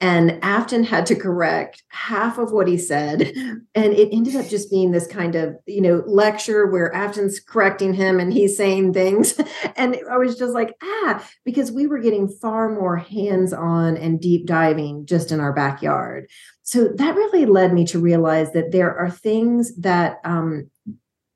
And 0.00 0.38
Afton 0.44 0.84
had 0.84 1.06
to 1.06 1.16
correct 1.16 1.82
half 1.88 2.38
of 2.38 2.52
what 2.52 2.68
he 2.68 2.78
said. 2.78 3.32
And 3.74 3.92
it 3.92 4.08
ended 4.12 4.36
up 4.36 4.48
just 4.48 4.70
being 4.70 4.92
this 4.92 5.06
kind 5.06 5.34
of, 5.34 5.56
you 5.66 5.80
know, 5.80 6.02
lecture 6.06 6.66
where 6.66 6.94
Afton's 6.94 7.40
correcting 7.40 7.94
him 7.94 8.18
and 8.20 8.32
he's 8.32 8.56
saying 8.56 8.92
things. 8.92 9.38
And 9.76 9.96
I 10.10 10.16
was 10.16 10.36
just 10.36 10.54
like, 10.54 10.74
ah, 10.82 11.24
because 11.44 11.70
we 11.70 11.86
were 11.86 11.98
getting 11.98 12.28
far 12.28 12.68
more 12.68 12.96
hands 12.96 13.52
on 13.52 13.96
and 13.96 14.20
deep 14.20 14.46
diving 14.46 15.06
just 15.06 15.30
in 15.30 15.38
our 15.38 15.52
backyard. 15.52 16.28
So 16.62 16.88
that 16.96 17.14
really 17.14 17.46
led 17.46 17.72
me 17.72 17.84
to 17.86 18.00
realize 18.00 18.52
that 18.52 18.72
there 18.72 18.96
are 18.96 19.10
things 19.10 19.76
that 19.76 20.18
um, 20.24 20.70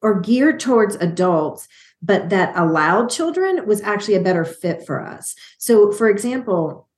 are 0.02 0.21
geared 0.21 0.59
towards 0.59 0.97
adults 0.97 1.69
but 2.02 2.31
that 2.31 2.57
allowed 2.57 3.09
children 3.09 3.64
was 3.64 3.81
actually 3.81 4.16
a 4.16 4.21
better 4.21 4.45
fit 4.45 4.85
for 4.85 5.00
us. 5.00 5.37
So, 5.59 5.92
for 5.92 6.09
example, 6.09 6.88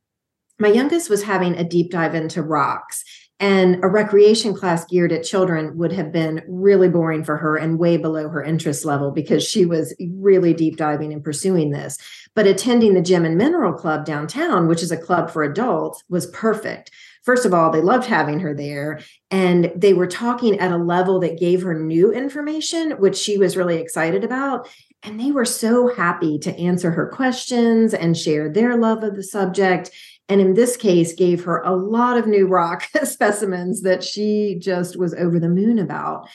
my 0.58 0.68
youngest 0.68 1.11
was 1.11 1.25
having 1.25 1.54
a 1.54 1.64
deep 1.64 1.90
dive 1.90 2.14
into 2.14 2.42
rocks 2.42 3.04
and 3.40 3.84
a 3.84 3.88
recreation 3.88 4.54
class 4.54 4.84
geared 4.84 5.12
at 5.12 5.25
children 5.25 5.76
would 5.76 5.92
have 5.92 6.12
been 6.12 6.42
really 6.46 6.88
boring 6.88 7.25
for 7.25 7.37
her 7.37 7.56
and 7.56 7.78
way 7.78 7.96
below 7.96 8.28
her 8.28 8.42
interest 8.42 8.84
level 8.84 9.11
because 9.11 9.42
she 9.44 9.66
was 9.66 9.94
really 10.18 10.54
deep 10.54 10.76
diving 10.76 11.12
and 11.12 11.25
pursuing 11.25 11.70
this. 11.70 11.99
But 12.34 12.46
attending 12.46 12.94
the 12.94 13.02
Gem 13.02 13.25
and 13.25 13.37
Mineral 13.37 13.73
Club 13.73 14.04
downtown, 14.04 14.68
which 14.68 14.82
is 14.82 14.92
a 14.92 14.96
club 14.96 15.30
for 15.30 15.42
adults, 15.42 16.04
was 16.08 16.26
perfect. 16.28 16.92
First 17.25 17.44
of 17.44 17.52
all, 17.52 17.70
they 17.70 17.80
loved 17.80 18.06
having 18.06 18.40
her 18.40 18.54
there, 18.54 19.00
and 19.30 19.73
they 19.75 19.94
were 19.94 20.06
talking 20.06 20.58
at 20.58 20.73
a 20.73 20.76
level 20.76 21.18
that 21.20 21.38
gave 21.38 21.62
her 21.62 21.75
new 21.75 22.12
information, 22.12 22.92
which 22.92 23.16
she 23.16 23.38
was 23.38 23.56
really 23.56 23.78
excited 23.78 24.25
about. 24.25 24.68
And 25.02 25.18
they 25.18 25.32
were 25.32 25.44
so 25.44 25.94
happy 25.94 26.38
to 26.40 26.56
answer 26.58 26.90
her 26.90 27.08
questions 27.08 27.94
and 27.94 28.16
share 28.16 28.49
their 28.49 28.76
love 28.76 29.02
of 29.02 29.16
the 29.16 29.23
subject 29.23 29.90
and 30.28 30.40
in 30.40 30.54
this 30.54 30.76
case 30.76 31.14
gave 31.14 31.45
her 31.45 31.61
a 31.62 31.75
lot 31.75 32.16
of 32.16 32.26
new 32.26 32.47
rock 32.47 32.85
specimens 33.04 33.83
that 33.83 34.02
she 34.02 34.57
just 34.59 34.97
was 34.99 35.14
over 35.14 35.38
the 35.38 35.49
moon 35.49 35.78
about. 35.78 36.28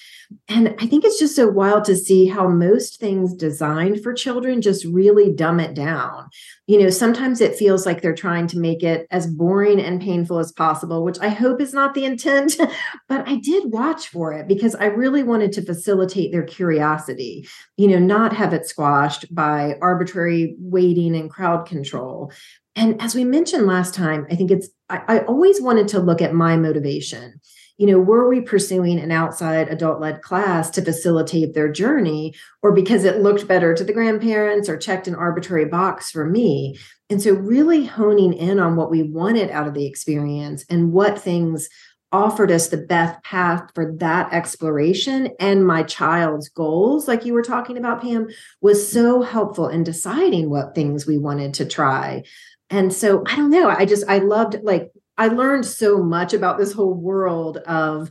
And 0.48 0.76
i 0.80 0.86
think 0.86 1.04
it's 1.04 1.20
just 1.20 1.36
so 1.36 1.48
wild 1.48 1.86
to 1.86 1.96
see 1.96 2.28
how 2.28 2.48
most 2.48 3.00
things 3.00 3.34
designed 3.34 4.02
for 4.02 4.14
children 4.14 4.62
just 4.62 4.86
really 4.86 5.32
dumb 5.34 5.60
it 5.60 5.74
down. 5.74 6.30
You 6.68 6.84
know 6.84 6.90
sometimes 6.90 7.42
it 7.42 7.56
feels 7.56 7.86
like 7.86 8.02
they're 8.02 8.14
trying 8.14 8.48
to 8.48 8.60
make 8.60 8.84
it 8.84 9.08
as 9.10 9.26
boring 9.28 9.80
and 9.80 10.02
painful 10.02 10.40
as 10.40 10.52
possible 10.52 11.04
which 11.04 11.20
i 11.20 11.30
hope 11.30 11.62
is 11.62 11.74
not 11.74 11.94
the 11.94 12.06
intent 12.06 12.58
but 13.10 13.28
i 13.28 13.36
did 13.36 13.72
watch 13.72 14.08
for 14.08 14.34
it 14.34 14.48
because 14.48 14.76
i 14.76 14.86
really 14.86 15.24
wanted 15.24 15.52
to 15.54 15.66
facilitate 15.66 16.32
their 16.32 16.44
curiosity 16.44 17.48
you 17.78 17.88
know 17.88 18.00
not 18.00 18.36
have 18.36 18.54
it 18.54 18.68
squashed 18.68 19.34
by 19.34 19.76
arbitrary 19.82 20.56
waiting 20.60 21.16
and 21.16 21.30
crowd 21.30 21.66
control 21.66 22.32
and 22.80 23.02
as 23.02 23.14
we 23.14 23.26
mentioned 23.26 23.68
last 23.68 23.94
time, 23.94 24.26
I 24.32 24.36
think 24.36 24.52
it's, 24.52 24.70
I, 24.90 25.02
I 25.08 25.20
always 25.26 25.62
wanted 25.62 25.90
to 25.90 26.00
look 26.00 26.22
at 26.22 26.34
my 26.34 26.56
motivation. 26.56 27.42
You 27.78 27.88
know, 27.88 28.00
were 28.00 28.30
we 28.30 28.40
pursuing 28.40 29.00
an 29.00 29.12
outside 29.12 29.68
adult 29.68 30.00
led 30.00 30.22
class 30.22 30.70
to 30.72 30.82
facilitate 30.82 31.54
their 31.54 31.70
journey 31.70 32.36
or 32.64 32.72
because 32.72 33.04
it 33.04 33.20
looked 33.20 33.50
better 33.50 33.74
to 33.74 33.84
the 33.84 33.92
grandparents 33.92 34.70
or 34.70 34.78
checked 34.78 35.10
an 35.10 35.16
arbitrary 35.16 35.66
box 35.66 36.10
for 36.10 36.26
me? 36.26 36.78
And 37.10 37.22
so, 37.22 37.34
really 37.34 37.86
honing 37.86 38.32
in 38.32 38.60
on 38.60 38.78
what 38.78 38.92
we 38.92 39.04
wanted 39.04 39.50
out 39.52 39.68
of 39.68 39.74
the 39.74 39.86
experience 39.86 40.64
and 40.70 40.94
what 40.94 41.20
things 41.20 41.68
offered 42.12 42.50
us 42.50 42.70
the 42.70 42.78
best 42.78 43.22
path 43.24 43.70
for 43.76 43.94
that 43.98 44.34
exploration 44.34 45.30
and 45.40 45.68
my 45.68 45.84
child's 45.84 46.50
goals 46.50 47.08
like 47.08 47.24
you 47.24 47.34
were 47.34 47.44
talking 47.44 47.78
about 47.78 48.02
pam 48.02 48.28
was 48.62 48.92
so 48.92 49.22
helpful 49.22 49.68
in 49.68 49.84
deciding 49.84 50.50
what 50.50 50.74
things 50.74 51.06
we 51.06 51.20
wanted 51.20 51.54
to 51.54 51.66
try 51.66 52.24
and 52.70 52.94
so 52.94 53.24
i 53.28 53.36
don't 53.36 53.50
know 53.50 53.70
i 53.70 53.86
just 53.86 54.04
i 54.08 54.20
loved 54.20 54.58
like 54.64 54.92
i 55.18 55.28
learned 55.28 55.66
so 55.66 56.02
much 56.04 56.34
about 56.34 56.58
this 56.58 56.74
whole 56.74 56.94
world 56.94 57.58
of 57.58 58.10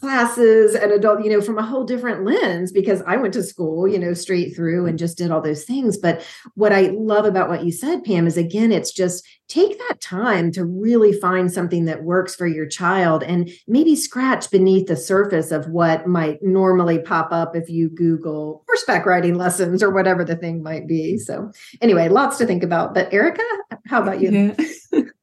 classes 0.00 0.74
and 0.74 0.92
adult, 0.92 1.24
you 1.24 1.30
know, 1.30 1.40
from 1.40 1.58
a 1.58 1.62
whole 1.62 1.84
different 1.84 2.24
lens 2.24 2.70
because 2.70 3.02
I 3.06 3.16
went 3.16 3.34
to 3.34 3.42
school, 3.42 3.88
you 3.88 3.98
know, 3.98 4.14
straight 4.14 4.54
through 4.54 4.86
and 4.86 4.98
just 4.98 5.18
did 5.18 5.30
all 5.30 5.40
those 5.40 5.64
things. 5.64 5.96
But 5.96 6.24
what 6.54 6.72
I 6.72 6.92
love 6.94 7.24
about 7.24 7.48
what 7.48 7.64
you 7.64 7.72
said, 7.72 8.04
Pam, 8.04 8.26
is 8.26 8.36
again, 8.36 8.70
it's 8.70 8.92
just 8.92 9.26
take 9.48 9.78
that 9.78 10.00
time 10.00 10.52
to 10.52 10.64
really 10.64 11.12
find 11.12 11.50
something 11.50 11.86
that 11.86 12.04
works 12.04 12.34
for 12.34 12.46
your 12.46 12.66
child 12.66 13.22
and 13.22 13.50
maybe 13.66 13.96
scratch 13.96 14.50
beneath 14.50 14.86
the 14.86 14.96
surface 14.96 15.50
of 15.50 15.68
what 15.68 16.06
might 16.06 16.42
normally 16.42 17.00
pop 17.00 17.32
up 17.32 17.56
if 17.56 17.68
you 17.68 17.88
Google 17.88 18.64
horseback 18.68 19.06
riding 19.06 19.34
lessons 19.34 19.82
or 19.82 19.90
whatever 19.90 20.24
the 20.24 20.36
thing 20.36 20.62
might 20.62 20.86
be. 20.86 21.18
So, 21.18 21.50
anyway, 21.80 22.08
lots 22.08 22.38
to 22.38 22.46
think 22.46 22.62
about. 22.62 22.94
But, 22.94 23.12
Erica, 23.12 23.42
how 23.86 24.02
about 24.02 24.20
you? 24.20 24.54
Yeah. 24.92 25.00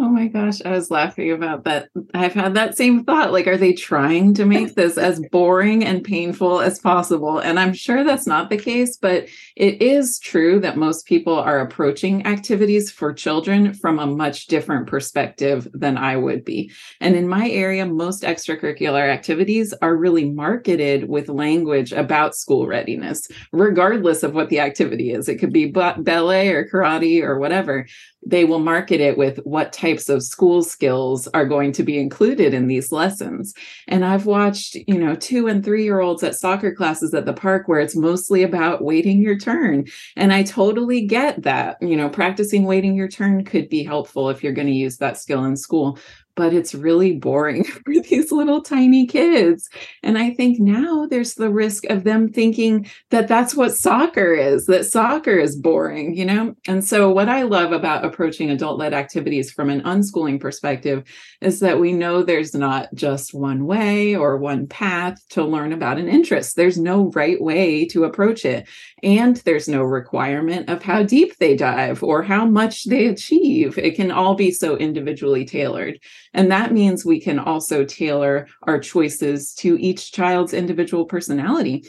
Oh 0.00 0.08
my 0.08 0.28
gosh, 0.28 0.62
I 0.64 0.70
was 0.70 0.92
laughing 0.92 1.32
about 1.32 1.64
that. 1.64 1.88
I've 2.14 2.32
had 2.32 2.54
that 2.54 2.76
same 2.76 3.02
thought. 3.02 3.32
Like, 3.32 3.48
are 3.48 3.56
they 3.56 3.72
trying 3.72 4.32
to 4.34 4.44
make 4.44 4.76
this 4.76 4.96
as 4.96 5.20
boring 5.32 5.84
and 5.84 6.04
painful 6.04 6.60
as 6.60 6.78
possible? 6.78 7.40
And 7.40 7.58
I'm 7.58 7.72
sure 7.72 8.04
that's 8.04 8.26
not 8.26 8.48
the 8.48 8.58
case, 8.58 8.96
but 8.96 9.26
it 9.56 9.82
is 9.82 10.20
true 10.20 10.60
that 10.60 10.76
most 10.76 11.04
people 11.06 11.34
are 11.34 11.58
approaching 11.58 12.24
activities 12.28 12.92
for 12.92 13.12
children 13.12 13.74
from 13.74 13.98
a 13.98 14.06
much 14.06 14.46
different 14.46 14.86
perspective 14.86 15.66
than 15.74 15.98
I 15.98 16.16
would 16.16 16.44
be. 16.44 16.70
And 17.00 17.16
in 17.16 17.26
my 17.26 17.50
area, 17.50 17.84
most 17.84 18.22
extracurricular 18.22 19.12
activities 19.12 19.74
are 19.82 19.96
really 19.96 20.30
marketed 20.30 21.08
with 21.08 21.28
language 21.28 21.90
about 21.90 22.36
school 22.36 22.68
readiness, 22.68 23.26
regardless 23.52 24.22
of 24.22 24.32
what 24.32 24.48
the 24.48 24.60
activity 24.60 25.10
is. 25.10 25.28
It 25.28 25.38
could 25.38 25.52
be 25.52 25.72
ballet 25.72 26.50
or 26.50 26.68
karate 26.68 27.20
or 27.20 27.40
whatever 27.40 27.88
they 28.26 28.44
will 28.44 28.58
market 28.58 29.00
it 29.00 29.16
with 29.16 29.38
what 29.44 29.72
types 29.72 30.08
of 30.08 30.22
school 30.22 30.62
skills 30.62 31.28
are 31.28 31.46
going 31.46 31.72
to 31.72 31.82
be 31.82 31.98
included 31.98 32.52
in 32.52 32.66
these 32.66 32.92
lessons. 32.92 33.54
And 33.86 34.04
I've 34.04 34.26
watched, 34.26 34.74
you 34.74 34.98
know, 34.98 35.14
two 35.14 35.46
and 35.46 35.64
three 35.64 35.84
year 35.84 36.00
olds 36.00 36.22
at 36.22 36.34
soccer 36.34 36.74
classes 36.74 37.14
at 37.14 37.26
the 37.26 37.32
park 37.32 37.68
where 37.68 37.80
it's 37.80 37.96
mostly 37.96 38.42
about 38.42 38.82
waiting 38.82 39.20
your 39.20 39.38
turn. 39.38 39.86
And 40.16 40.32
I 40.32 40.42
totally 40.42 41.06
get 41.06 41.42
that. 41.42 41.78
You 41.80 41.96
know, 41.96 42.08
practicing 42.08 42.64
waiting 42.64 42.94
your 42.94 43.08
turn 43.08 43.44
could 43.44 43.68
be 43.68 43.84
helpful 43.84 44.30
if 44.30 44.42
you're 44.42 44.52
going 44.52 44.66
to 44.66 44.72
use 44.72 44.98
that 44.98 45.16
skill 45.16 45.44
in 45.44 45.56
school 45.56 45.98
but 46.38 46.54
it's 46.54 46.72
really 46.72 47.16
boring 47.16 47.64
for 47.64 47.92
these 48.08 48.30
little 48.30 48.62
tiny 48.62 49.04
kids. 49.06 49.68
And 50.04 50.16
I 50.16 50.30
think 50.30 50.60
now 50.60 51.04
there's 51.04 51.34
the 51.34 51.50
risk 51.50 51.82
of 51.86 52.04
them 52.04 52.32
thinking 52.32 52.88
that 53.10 53.26
that's 53.26 53.56
what 53.56 53.74
soccer 53.74 54.34
is, 54.34 54.66
that 54.66 54.86
soccer 54.86 55.36
is 55.36 55.56
boring, 55.56 56.14
you 56.14 56.24
know? 56.24 56.54
And 56.68 56.84
so, 56.84 57.10
what 57.10 57.28
I 57.28 57.42
love 57.42 57.72
about 57.72 58.04
approaching 58.04 58.50
adult 58.50 58.78
led 58.78 58.94
activities 58.94 59.50
from 59.50 59.68
an 59.68 59.82
unschooling 59.82 60.40
perspective 60.40 61.02
is 61.40 61.58
that 61.58 61.80
we 61.80 61.92
know 61.92 62.22
there's 62.22 62.54
not 62.54 62.94
just 62.94 63.34
one 63.34 63.66
way 63.66 64.14
or 64.14 64.36
one 64.36 64.68
path 64.68 65.20
to 65.30 65.44
learn 65.44 65.72
about 65.72 65.98
an 65.98 66.08
interest. 66.08 66.54
There's 66.54 66.78
no 66.78 67.10
right 67.16 67.42
way 67.42 67.84
to 67.86 68.04
approach 68.04 68.44
it. 68.44 68.68
And 69.02 69.36
there's 69.36 69.68
no 69.68 69.82
requirement 69.82 70.68
of 70.68 70.82
how 70.82 71.02
deep 71.02 71.36
they 71.38 71.56
dive 71.56 72.02
or 72.02 72.22
how 72.22 72.44
much 72.46 72.84
they 72.84 73.06
achieve. 73.06 73.78
It 73.78 73.94
can 73.94 74.10
all 74.10 74.34
be 74.34 74.50
so 74.50 74.76
individually 74.76 75.44
tailored. 75.44 76.00
And 76.34 76.50
that 76.50 76.72
means 76.72 77.04
we 77.04 77.20
can 77.20 77.38
also 77.38 77.84
tailor 77.84 78.48
our 78.62 78.80
choices 78.80 79.54
to 79.54 79.78
each 79.80 80.12
child's 80.12 80.52
individual 80.52 81.04
personality. 81.04 81.84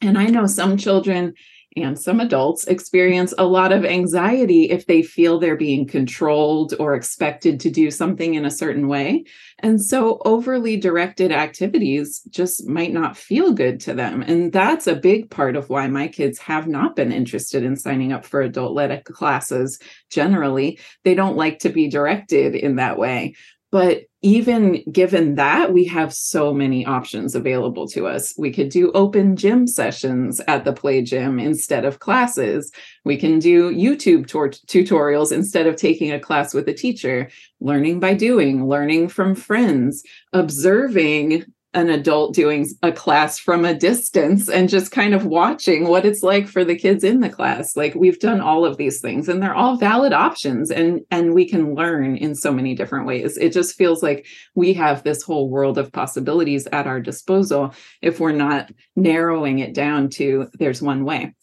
And 0.00 0.16
I 0.16 0.26
know 0.26 0.46
some 0.46 0.76
children 0.76 1.34
and 1.82 1.98
some 1.98 2.20
adults 2.20 2.66
experience 2.66 3.34
a 3.38 3.46
lot 3.46 3.72
of 3.72 3.84
anxiety 3.84 4.70
if 4.70 4.86
they 4.86 5.02
feel 5.02 5.38
they're 5.38 5.56
being 5.56 5.86
controlled 5.86 6.74
or 6.78 6.94
expected 6.94 7.60
to 7.60 7.70
do 7.70 7.90
something 7.90 8.34
in 8.34 8.44
a 8.44 8.50
certain 8.50 8.88
way. 8.88 9.24
And 9.60 9.82
so 9.82 10.20
overly 10.24 10.76
directed 10.76 11.32
activities 11.32 12.20
just 12.30 12.68
might 12.68 12.92
not 12.92 13.16
feel 13.16 13.52
good 13.52 13.80
to 13.80 13.94
them. 13.94 14.22
And 14.22 14.52
that's 14.52 14.86
a 14.86 14.94
big 14.94 15.30
part 15.30 15.56
of 15.56 15.68
why 15.68 15.88
my 15.88 16.08
kids 16.08 16.38
have 16.38 16.68
not 16.68 16.94
been 16.94 17.12
interested 17.12 17.64
in 17.64 17.76
signing 17.76 18.12
up 18.12 18.24
for 18.24 18.40
adult 18.40 18.74
led 18.74 19.04
classes 19.04 19.78
generally. 20.10 20.78
They 21.04 21.14
don't 21.14 21.36
like 21.36 21.58
to 21.60 21.70
be 21.70 21.88
directed 21.88 22.54
in 22.54 22.76
that 22.76 22.98
way. 22.98 23.34
But 23.70 24.04
even 24.22 24.82
given 24.90 25.36
that, 25.36 25.72
we 25.72 25.84
have 25.84 26.12
so 26.12 26.52
many 26.52 26.84
options 26.86 27.34
available 27.34 27.86
to 27.88 28.06
us. 28.06 28.34
We 28.36 28.50
could 28.50 28.70
do 28.70 28.90
open 28.92 29.36
gym 29.36 29.66
sessions 29.66 30.40
at 30.48 30.64
the 30.64 30.72
play 30.72 31.02
gym 31.02 31.38
instead 31.38 31.84
of 31.84 32.00
classes. 32.00 32.72
We 33.04 33.16
can 33.16 33.38
do 33.38 33.70
YouTube 33.70 34.26
tor- 34.26 34.48
tutorials 34.48 35.32
instead 35.32 35.66
of 35.66 35.76
taking 35.76 36.10
a 36.10 36.18
class 36.18 36.52
with 36.52 36.66
a 36.68 36.74
teacher, 36.74 37.30
learning 37.60 38.00
by 38.00 38.14
doing, 38.14 38.66
learning 38.66 39.08
from 39.08 39.34
friends, 39.34 40.02
observing 40.32 41.44
an 41.74 41.90
adult 41.90 42.34
doing 42.34 42.66
a 42.82 42.90
class 42.90 43.38
from 43.38 43.64
a 43.64 43.74
distance 43.74 44.48
and 44.48 44.70
just 44.70 44.90
kind 44.90 45.14
of 45.14 45.26
watching 45.26 45.86
what 45.86 46.06
it's 46.06 46.22
like 46.22 46.48
for 46.48 46.64
the 46.64 46.76
kids 46.76 47.04
in 47.04 47.20
the 47.20 47.28
class. 47.28 47.76
Like 47.76 47.94
we've 47.94 48.18
done 48.18 48.40
all 48.40 48.64
of 48.64 48.78
these 48.78 49.00
things 49.00 49.28
and 49.28 49.42
they're 49.42 49.54
all 49.54 49.76
valid 49.76 50.12
options 50.12 50.70
and 50.70 51.02
and 51.10 51.34
we 51.34 51.46
can 51.46 51.74
learn 51.74 52.16
in 52.16 52.34
so 52.34 52.52
many 52.52 52.74
different 52.74 53.06
ways. 53.06 53.36
It 53.36 53.52
just 53.52 53.76
feels 53.76 54.02
like 54.02 54.26
we 54.54 54.72
have 54.74 55.02
this 55.02 55.22
whole 55.22 55.50
world 55.50 55.76
of 55.76 55.92
possibilities 55.92 56.66
at 56.72 56.86
our 56.86 57.00
disposal 57.00 57.74
if 58.00 58.18
we're 58.18 58.32
not 58.32 58.70
narrowing 58.96 59.58
it 59.58 59.74
down 59.74 60.08
to 60.10 60.48
there's 60.58 60.80
one 60.80 61.04
way 61.04 61.34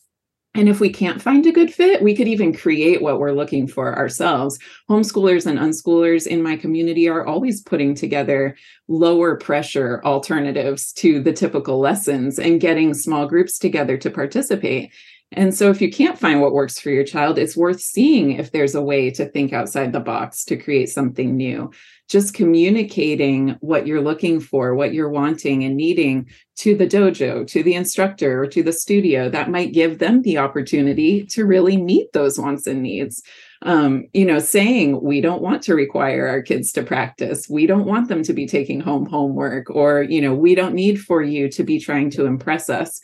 and 0.55 0.69
if 0.69 0.79
we 0.79 0.89
can't 0.89 1.21
find 1.21 1.45
a 1.45 1.51
good 1.51 1.73
fit, 1.73 2.01
we 2.01 2.15
could 2.15 2.29
even 2.29 2.53
create 2.53 3.01
what 3.01 3.19
we're 3.19 3.33
looking 3.33 3.67
for 3.67 3.97
ourselves. 3.97 4.57
Homeschoolers 4.89 5.45
and 5.45 5.59
unschoolers 5.59 6.25
in 6.25 6.41
my 6.41 6.55
community 6.55 7.09
are 7.09 7.25
always 7.25 7.61
putting 7.61 7.93
together 7.93 8.55
lower 8.87 9.35
pressure 9.35 10.01
alternatives 10.05 10.93
to 10.93 11.21
the 11.21 11.33
typical 11.33 11.79
lessons 11.79 12.39
and 12.39 12.61
getting 12.61 12.93
small 12.93 13.27
groups 13.27 13.57
together 13.59 13.97
to 13.97 14.09
participate. 14.09 14.93
And 15.31 15.53
so, 15.53 15.69
if 15.69 15.81
you 15.81 15.91
can't 15.91 16.19
find 16.19 16.39
what 16.39 16.53
works 16.53 16.79
for 16.79 16.91
your 16.91 17.03
child, 17.03 17.37
it's 17.37 17.57
worth 17.57 17.81
seeing 17.81 18.31
if 18.31 18.51
there's 18.51 18.75
a 18.75 18.81
way 18.81 19.09
to 19.11 19.25
think 19.25 19.53
outside 19.53 19.91
the 19.91 19.99
box 19.99 20.45
to 20.45 20.57
create 20.57 20.89
something 20.89 21.35
new 21.35 21.71
just 22.07 22.35
communicating 22.35 23.57
what 23.61 23.87
you're 23.87 24.01
looking 24.01 24.39
for, 24.39 24.75
what 24.75 24.93
you're 24.93 25.09
wanting 25.09 25.63
and 25.63 25.75
needing 25.75 26.29
to 26.57 26.75
the 26.75 26.85
dojo, 26.85 27.45
to 27.47 27.63
the 27.63 27.73
instructor, 27.73 28.43
or 28.43 28.47
to 28.47 28.61
the 28.61 28.71
studio, 28.71 29.27
that 29.29 29.49
might 29.49 29.73
give 29.73 29.97
them 29.97 30.21
the 30.21 30.37
opportunity 30.37 31.25
to 31.25 31.45
really 31.45 31.77
meet 31.77 32.13
those 32.13 32.39
wants 32.39 32.67
and 32.67 32.83
needs. 32.83 33.23
Um, 33.63 34.05
you 34.13 34.25
know, 34.25 34.37
saying 34.37 35.01
we 35.01 35.21
don't 35.21 35.41
want 35.41 35.63
to 35.63 35.73
require 35.73 36.27
our 36.27 36.43
kids 36.43 36.71
to 36.73 36.83
practice, 36.83 37.47
we 37.49 37.65
don't 37.65 37.85
want 37.85 38.09
them 38.09 38.21
to 38.23 38.33
be 38.33 38.45
taking 38.45 38.79
home 38.79 39.07
homework, 39.07 39.71
or, 39.71 40.03
you 40.03 40.21
know, 40.21 40.35
we 40.35 40.53
don't 40.53 40.75
need 40.75 41.01
for 41.01 41.23
you 41.23 41.49
to 41.49 41.63
be 41.63 41.79
trying 41.79 42.11
to 42.11 42.25
impress 42.27 42.69
us. 42.69 43.01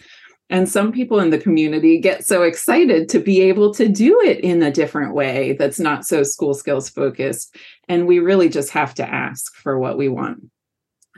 And 0.52 0.68
some 0.68 0.92
people 0.92 1.22
in 1.22 1.30
the 1.30 1.38
community 1.38 1.98
get 1.98 2.28
so 2.28 2.44
excited 2.44 3.08
to 3.10 3.20
be 3.20 3.40
able 3.42 3.74
to 3.74 3.88
do 3.88 4.20
it 4.20 4.42
in 4.42 4.62
a 4.62 4.70
different 4.70 5.16
way 5.16 5.54
that's 5.54 5.80
not 5.80 6.06
so 6.06 6.24
school 6.24 6.54
skills 6.54 6.90
focused. 6.90 7.56
And 7.88 8.06
we 8.06 8.20
really 8.20 8.50
just 8.50 8.70
have 8.72 8.94
to 8.96 9.10
ask 9.10 9.56
for 9.56 9.80
what 9.80 9.98
we 9.98 10.10
want. 10.10 10.44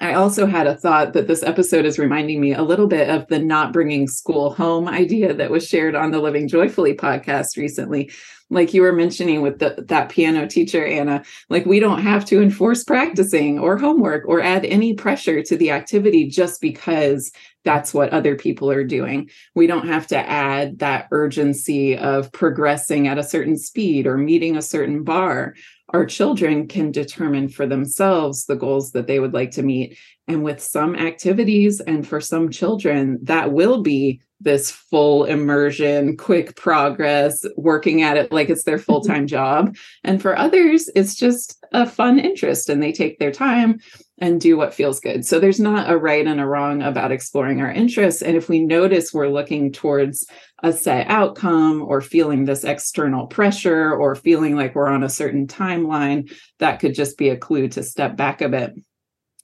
I 0.01 0.13
also 0.13 0.45
had 0.45 0.67
a 0.67 0.75
thought 0.75 1.13
that 1.13 1.27
this 1.27 1.43
episode 1.43 1.85
is 1.85 1.97
reminding 1.97 2.41
me 2.41 2.53
a 2.53 2.61
little 2.61 2.87
bit 2.87 3.09
of 3.09 3.27
the 3.27 3.39
not 3.39 3.73
bringing 3.73 4.07
school 4.07 4.53
home 4.53 4.87
idea 4.87 5.33
that 5.33 5.51
was 5.51 5.67
shared 5.67 5.95
on 5.95 6.11
the 6.11 6.19
Living 6.19 6.47
Joyfully 6.47 6.93
podcast 6.93 7.57
recently 7.57 8.11
like 8.53 8.73
you 8.73 8.81
were 8.81 8.93
mentioning 8.93 9.41
with 9.41 9.59
the, 9.59 9.83
that 9.87 10.09
piano 10.09 10.47
teacher 10.47 10.85
anna 10.85 11.23
like 11.49 11.65
we 11.65 11.79
don't 11.79 12.01
have 12.01 12.23
to 12.25 12.41
enforce 12.41 12.83
practicing 12.83 13.59
or 13.59 13.77
homework 13.77 14.23
or 14.27 14.41
add 14.41 14.65
any 14.65 14.93
pressure 14.93 15.41
to 15.41 15.57
the 15.57 15.71
activity 15.71 16.27
just 16.27 16.61
because 16.61 17.31
that's 17.63 17.93
what 17.93 18.09
other 18.09 18.35
people 18.35 18.69
are 18.69 18.83
doing. 18.83 19.29
We 19.55 19.67
don't 19.67 19.87
have 19.87 20.07
to 20.07 20.17
add 20.17 20.79
that 20.79 21.07
urgency 21.11 21.97
of 21.97 22.31
progressing 22.31 23.07
at 23.07 23.17
a 23.17 23.23
certain 23.23 23.57
speed 23.57 24.05
or 24.05 24.17
meeting 24.17 24.57
a 24.57 24.61
certain 24.61 25.03
bar. 25.03 25.55
Our 25.89 26.05
children 26.05 26.67
can 26.67 26.91
determine 26.91 27.49
for 27.49 27.65
themselves 27.65 28.45
the 28.45 28.55
goals 28.55 28.91
that 28.91 29.07
they 29.07 29.19
would 29.19 29.33
like 29.33 29.51
to 29.51 29.63
meet. 29.63 29.97
And 30.27 30.43
with 30.43 30.61
some 30.61 30.95
activities 30.95 31.79
and 31.81 32.07
for 32.07 32.21
some 32.21 32.49
children 32.49 33.19
that 33.23 33.51
will 33.51 33.81
be 33.81 34.21
this 34.43 34.69
full 34.69 35.23
immersion, 35.23 36.17
quick 36.17 36.55
progress, 36.55 37.45
working 37.55 38.01
at 38.01 38.17
it 38.17 38.31
like 38.31 38.49
it's 38.49 38.63
their 38.63 38.79
full 38.79 39.01
time 39.01 39.27
job. 39.27 39.75
And 40.03 40.21
for 40.21 40.37
others, 40.37 40.89
it's 40.95 41.15
just 41.15 41.63
a 41.71 41.85
fun 41.85 42.19
interest 42.19 42.69
and 42.69 42.81
they 42.81 42.91
take 42.91 43.19
their 43.19 43.31
time 43.31 43.79
and 44.19 44.39
do 44.39 44.55
what 44.55 44.73
feels 44.73 44.99
good. 44.99 45.25
So 45.25 45.39
there's 45.39 45.59
not 45.59 45.89
a 45.89 45.97
right 45.97 46.25
and 46.25 46.39
a 46.39 46.45
wrong 46.45 46.81
about 46.81 47.11
exploring 47.11 47.61
our 47.61 47.71
interests. 47.71 48.21
And 48.21 48.37
if 48.37 48.47
we 48.47 48.63
notice 48.63 49.13
we're 49.13 49.27
looking 49.27 49.71
towards 49.71 50.27
a 50.61 50.71
set 50.71 51.07
outcome 51.07 51.81
or 51.81 51.99
feeling 51.99 52.45
this 52.45 52.63
external 52.63 53.27
pressure 53.27 53.91
or 53.91 54.15
feeling 54.15 54.55
like 54.55 54.75
we're 54.75 54.87
on 54.87 55.03
a 55.03 55.09
certain 55.09 55.47
timeline, 55.47 56.31
that 56.59 56.79
could 56.79 56.93
just 56.93 57.17
be 57.17 57.29
a 57.29 57.37
clue 57.37 57.67
to 57.69 57.83
step 57.83 58.15
back 58.15 58.41
a 58.41 58.49
bit. 58.49 58.73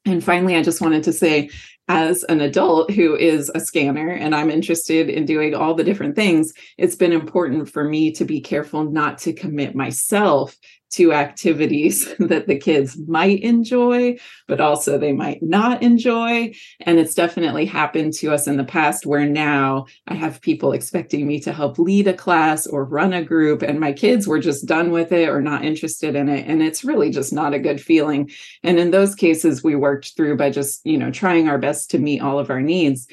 And 0.05 0.23
finally, 0.23 0.55
I 0.55 0.63
just 0.63 0.81
wanted 0.81 1.03
to 1.03 1.13
say 1.13 1.49
as 1.87 2.23
an 2.23 2.39
adult 2.39 2.91
who 2.91 3.15
is 3.15 3.51
a 3.53 3.59
scanner 3.59 4.11
and 4.11 4.35
I'm 4.35 4.51
interested 4.51 5.09
in 5.09 5.25
doing 5.25 5.55
all 5.55 5.73
the 5.73 5.83
different 5.83 6.15
things, 6.15 6.53
it's 6.77 6.95
been 6.95 7.11
important 7.11 7.69
for 7.69 7.83
me 7.83 8.11
to 8.13 8.25
be 8.25 8.39
careful 8.39 8.83
not 8.83 9.17
to 9.19 9.33
commit 9.33 9.75
myself 9.75 10.55
to 10.91 11.13
activities 11.13 12.13
that 12.19 12.47
the 12.47 12.57
kids 12.57 12.97
might 13.07 13.41
enjoy, 13.41 14.17
but 14.47 14.59
also 14.59 14.97
they 14.97 15.13
might 15.13 15.41
not 15.41 15.83
enjoy. 15.83 16.53
And 16.81 16.99
it's 16.99 17.13
definitely 17.13 17.65
happened 17.65 18.13
to 18.15 18.33
us 18.33 18.47
in 18.47 18.57
the 18.57 18.63
past 18.63 19.05
where 19.05 19.25
now 19.25 19.85
I 20.07 20.15
have 20.15 20.41
people 20.41 20.71
expecting 20.71 21.27
me 21.27 21.39
to 21.41 21.53
help 21.53 21.79
lead 21.79 22.07
a 22.07 22.13
class 22.13 22.65
or 22.67 22.85
run 22.85 23.13
a 23.13 23.23
group, 23.23 23.61
and 23.61 23.79
my 23.79 23.93
kids 23.93 24.27
were 24.27 24.39
just 24.39 24.65
done 24.65 24.91
with 24.91 25.11
it 25.11 25.29
or 25.29 25.41
not 25.41 25.65
interested 25.65 26.15
in 26.15 26.29
it. 26.29 26.47
And 26.47 26.61
it's 26.61 26.83
really 26.83 27.11
just 27.11 27.33
not 27.33 27.53
a 27.53 27.59
good 27.59 27.81
feeling. 27.81 28.29
And 28.63 28.79
in 28.79 28.91
those 28.91 29.15
cases, 29.15 29.63
we 29.63 29.75
worked 29.75 30.15
through 30.15 30.37
by 30.37 30.49
just, 30.49 30.85
you 30.85 30.97
know, 30.97 31.11
trying 31.11 31.47
our 31.47 31.57
best 31.57 31.91
to 31.91 31.99
meet 31.99 32.21
all 32.21 32.39
of 32.39 32.49
our 32.49 32.61
needs 32.61 33.07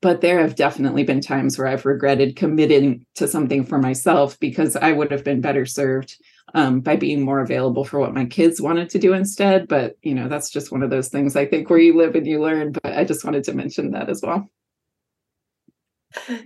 but 0.00 0.20
there 0.20 0.40
have 0.40 0.54
definitely 0.54 1.02
been 1.02 1.20
times 1.20 1.58
where 1.58 1.66
I've 1.66 1.84
regretted 1.84 2.36
committing 2.36 3.04
to 3.16 3.26
something 3.26 3.64
for 3.64 3.78
myself 3.78 4.38
because 4.38 4.76
I 4.76 4.92
would 4.92 5.10
have 5.10 5.24
been 5.24 5.40
better 5.40 5.66
served 5.66 6.16
um, 6.54 6.80
by 6.80 6.96
being 6.96 7.22
more 7.22 7.40
available 7.40 7.84
for 7.84 7.98
what 7.98 8.14
my 8.14 8.24
kids 8.24 8.60
wanted 8.60 8.90
to 8.90 8.98
do 8.98 9.12
instead. 9.12 9.68
But, 9.68 9.96
you 10.02 10.14
know, 10.14 10.28
that's 10.28 10.50
just 10.50 10.72
one 10.72 10.82
of 10.82 10.90
those 10.90 11.08
things 11.08 11.36
I 11.36 11.46
think 11.46 11.70
where 11.70 11.78
you 11.78 11.96
live 11.96 12.14
and 12.14 12.26
you 12.26 12.40
learn. 12.40 12.72
But 12.72 12.94
I 12.94 13.04
just 13.04 13.24
wanted 13.24 13.44
to 13.44 13.54
mention 13.54 13.92
that 13.92 14.08
as 14.08 14.22
well. 14.22 14.48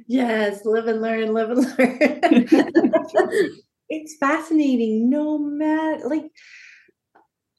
Yes, 0.07 0.65
live 0.65 0.87
and 0.87 1.01
learn, 1.01 1.33
live 1.33 1.51
and 1.51 1.65
learn. 1.65 3.53
it's 3.89 4.17
fascinating. 4.19 5.09
No 5.09 5.39
matter, 5.39 6.09
like, 6.09 6.31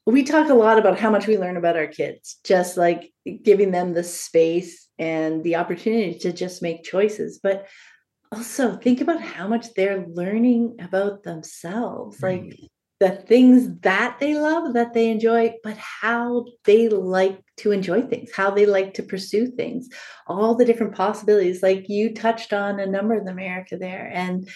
we 0.06 0.22
talk 0.22 0.50
a 0.50 0.54
lot 0.54 0.78
about 0.78 0.98
how 0.98 1.10
much 1.10 1.26
we 1.26 1.38
learn 1.38 1.56
about 1.56 1.76
our 1.76 1.86
kids, 1.86 2.38
just 2.44 2.76
like 2.76 3.12
giving 3.42 3.70
them 3.70 3.94
the 3.94 4.04
space 4.04 4.86
and 4.98 5.42
the 5.44 5.56
opportunity 5.56 6.18
to 6.18 6.32
just 6.32 6.62
make 6.62 6.84
choices. 6.84 7.40
But 7.42 7.66
also 8.34 8.76
think 8.76 9.00
about 9.00 9.20
how 9.20 9.46
much 9.46 9.72
they're 9.74 10.06
learning 10.08 10.76
about 10.80 11.22
themselves 11.22 12.20
like 12.22 12.42
mm-hmm. 12.42 12.66
the 13.00 13.10
things 13.10 13.80
that 13.80 14.18
they 14.20 14.34
love 14.34 14.74
that 14.74 14.94
they 14.94 15.10
enjoy 15.10 15.52
but 15.62 15.76
how 15.76 16.44
they 16.64 16.88
like 16.88 17.38
to 17.56 17.70
enjoy 17.70 18.02
things 18.02 18.30
how 18.34 18.50
they 18.50 18.66
like 18.66 18.94
to 18.94 19.02
pursue 19.02 19.46
things 19.46 19.88
all 20.26 20.54
the 20.54 20.64
different 20.64 20.94
possibilities 20.94 21.62
like 21.62 21.88
you 21.88 22.12
touched 22.12 22.52
on 22.52 22.80
a 22.80 22.86
number 22.86 23.14
of 23.14 23.24
them 23.24 23.38
erica 23.38 23.76
there 23.76 24.10
and 24.12 24.48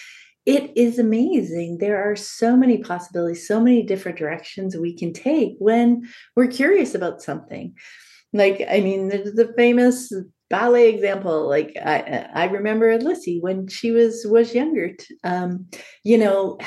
it 0.45 0.71
is 0.75 0.99
amazing 0.99 1.77
there 1.77 2.03
are 2.03 2.15
so 2.15 2.55
many 2.55 2.79
possibilities 2.79 3.47
so 3.47 3.59
many 3.59 3.83
different 3.83 4.17
directions 4.17 4.75
we 4.75 4.93
can 4.93 5.13
take 5.13 5.55
when 5.59 6.07
we're 6.35 6.47
curious 6.47 6.95
about 6.95 7.21
something 7.21 7.73
like 8.33 8.61
i 8.69 8.79
mean 8.79 9.09
the, 9.09 9.31
the 9.33 9.53
famous 9.57 10.11
ballet 10.49 10.89
example 10.89 11.47
like 11.47 11.75
i 11.85 12.27
i 12.33 12.45
remember 12.45 12.97
lissy 12.97 13.39
when 13.39 13.67
she 13.67 13.91
was 13.91 14.25
was 14.29 14.55
younger 14.55 14.91
um 15.23 15.67
you 16.03 16.17
know 16.17 16.57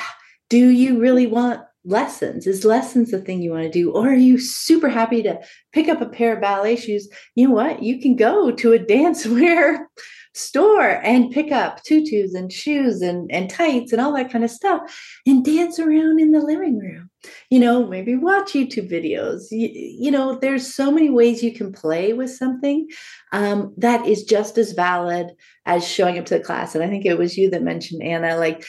do 0.49 0.69
you 0.69 0.99
really 0.99 1.25
want 1.25 1.61
lessons? 1.85 2.47
Is 2.47 2.65
lessons 2.65 3.11
the 3.11 3.19
thing 3.19 3.41
you 3.41 3.51
want 3.51 3.63
to 3.63 3.69
do? 3.69 3.91
Or 3.91 4.09
are 4.09 4.13
you 4.13 4.39
super 4.39 4.89
happy 4.89 5.23
to 5.23 5.39
pick 5.71 5.89
up 5.89 6.01
a 6.01 6.07
pair 6.09 6.35
of 6.35 6.41
ballet 6.41 6.75
shoes? 6.75 7.07
You 7.35 7.47
know 7.47 7.53
what? 7.53 7.83
You 7.83 7.99
can 7.99 8.15
go 8.15 8.51
to 8.51 8.73
a 8.73 8.79
dance 8.79 9.25
wear 9.25 9.89
store 10.33 10.99
and 11.03 11.31
pick 11.31 11.51
up 11.51 11.83
tutus 11.83 12.33
and 12.33 12.51
shoes 12.51 13.01
and, 13.01 13.31
and 13.31 13.49
tights 13.49 13.91
and 13.91 14.01
all 14.01 14.13
that 14.13 14.31
kind 14.31 14.43
of 14.43 14.49
stuff 14.49 14.81
and 15.25 15.45
dance 15.45 15.79
around 15.79 16.19
in 16.19 16.31
the 16.31 16.39
living 16.39 16.79
room. 16.79 17.09
You 17.49 17.59
know 17.59 17.87
maybe 17.87 18.15
watch 18.15 18.53
youtube 18.53 18.91
videos. 18.91 19.43
You, 19.51 19.69
you 19.73 20.11
know 20.11 20.37
there's 20.39 20.73
so 20.73 20.91
many 20.91 21.09
ways 21.09 21.43
you 21.43 21.53
can 21.53 21.71
play 21.71 22.13
with 22.13 22.31
something 22.31 22.87
um, 23.31 23.73
that 23.77 24.05
is 24.05 24.23
just 24.23 24.57
as 24.57 24.73
valid 24.73 25.27
as 25.65 25.87
showing 25.87 26.17
up 26.17 26.25
to 26.25 26.37
the 26.37 26.43
class. 26.43 26.75
And 26.75 26.83
i 26.83 26.87
think 26.87 27.05
it 27.05 27.17
was 27.17 27.37
you 27.37 27.49
that 27.51 27.63
mentioned 27.63 28.03
anna 28.03 28.37
like 28.37 28.65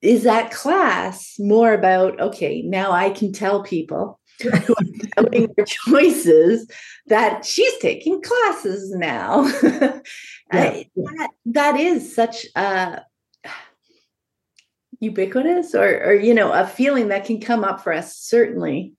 is 0.00 0.22
that 0.22 0.52
class 0.52 1.34
more 1.38 1.72
about 1.72 2.20
okay 2.20 2.62
now 2.62 2.92
i 2.92 3.10
can 3.10 3.32
tell 3.32 3.62
people 3.62 4.20
who 4.40 4.50
are 4.50 5.06
doubting 5.16 5.52
their 5.56 5.66
choices 5.66 6.70
that 7.06 7.44
she's 7.44 7.76
taking 7.78 8.22
classes 8.22 8.94
now. 8.94 9.50
Yeah. 10.50 10.84
that, 10.96 11.30
that 11.44 11.76
is 11.78 12.14
such 12.14 12.46
a 12.56 13.02
ubiquitous 14.98 15.74
or 15.74 16.02
or 16.02 16.14
you 16.14 16.32
know 16.32 16.50
a 16.50 16.66
feeling 16.66 17.08
that 17.08 17.26
can 17.26 17.38
come 17.38 17.64
up 17.64 17.82
for 17.82 17.92
us 17.92 18.16
certainly. 18.16 18.94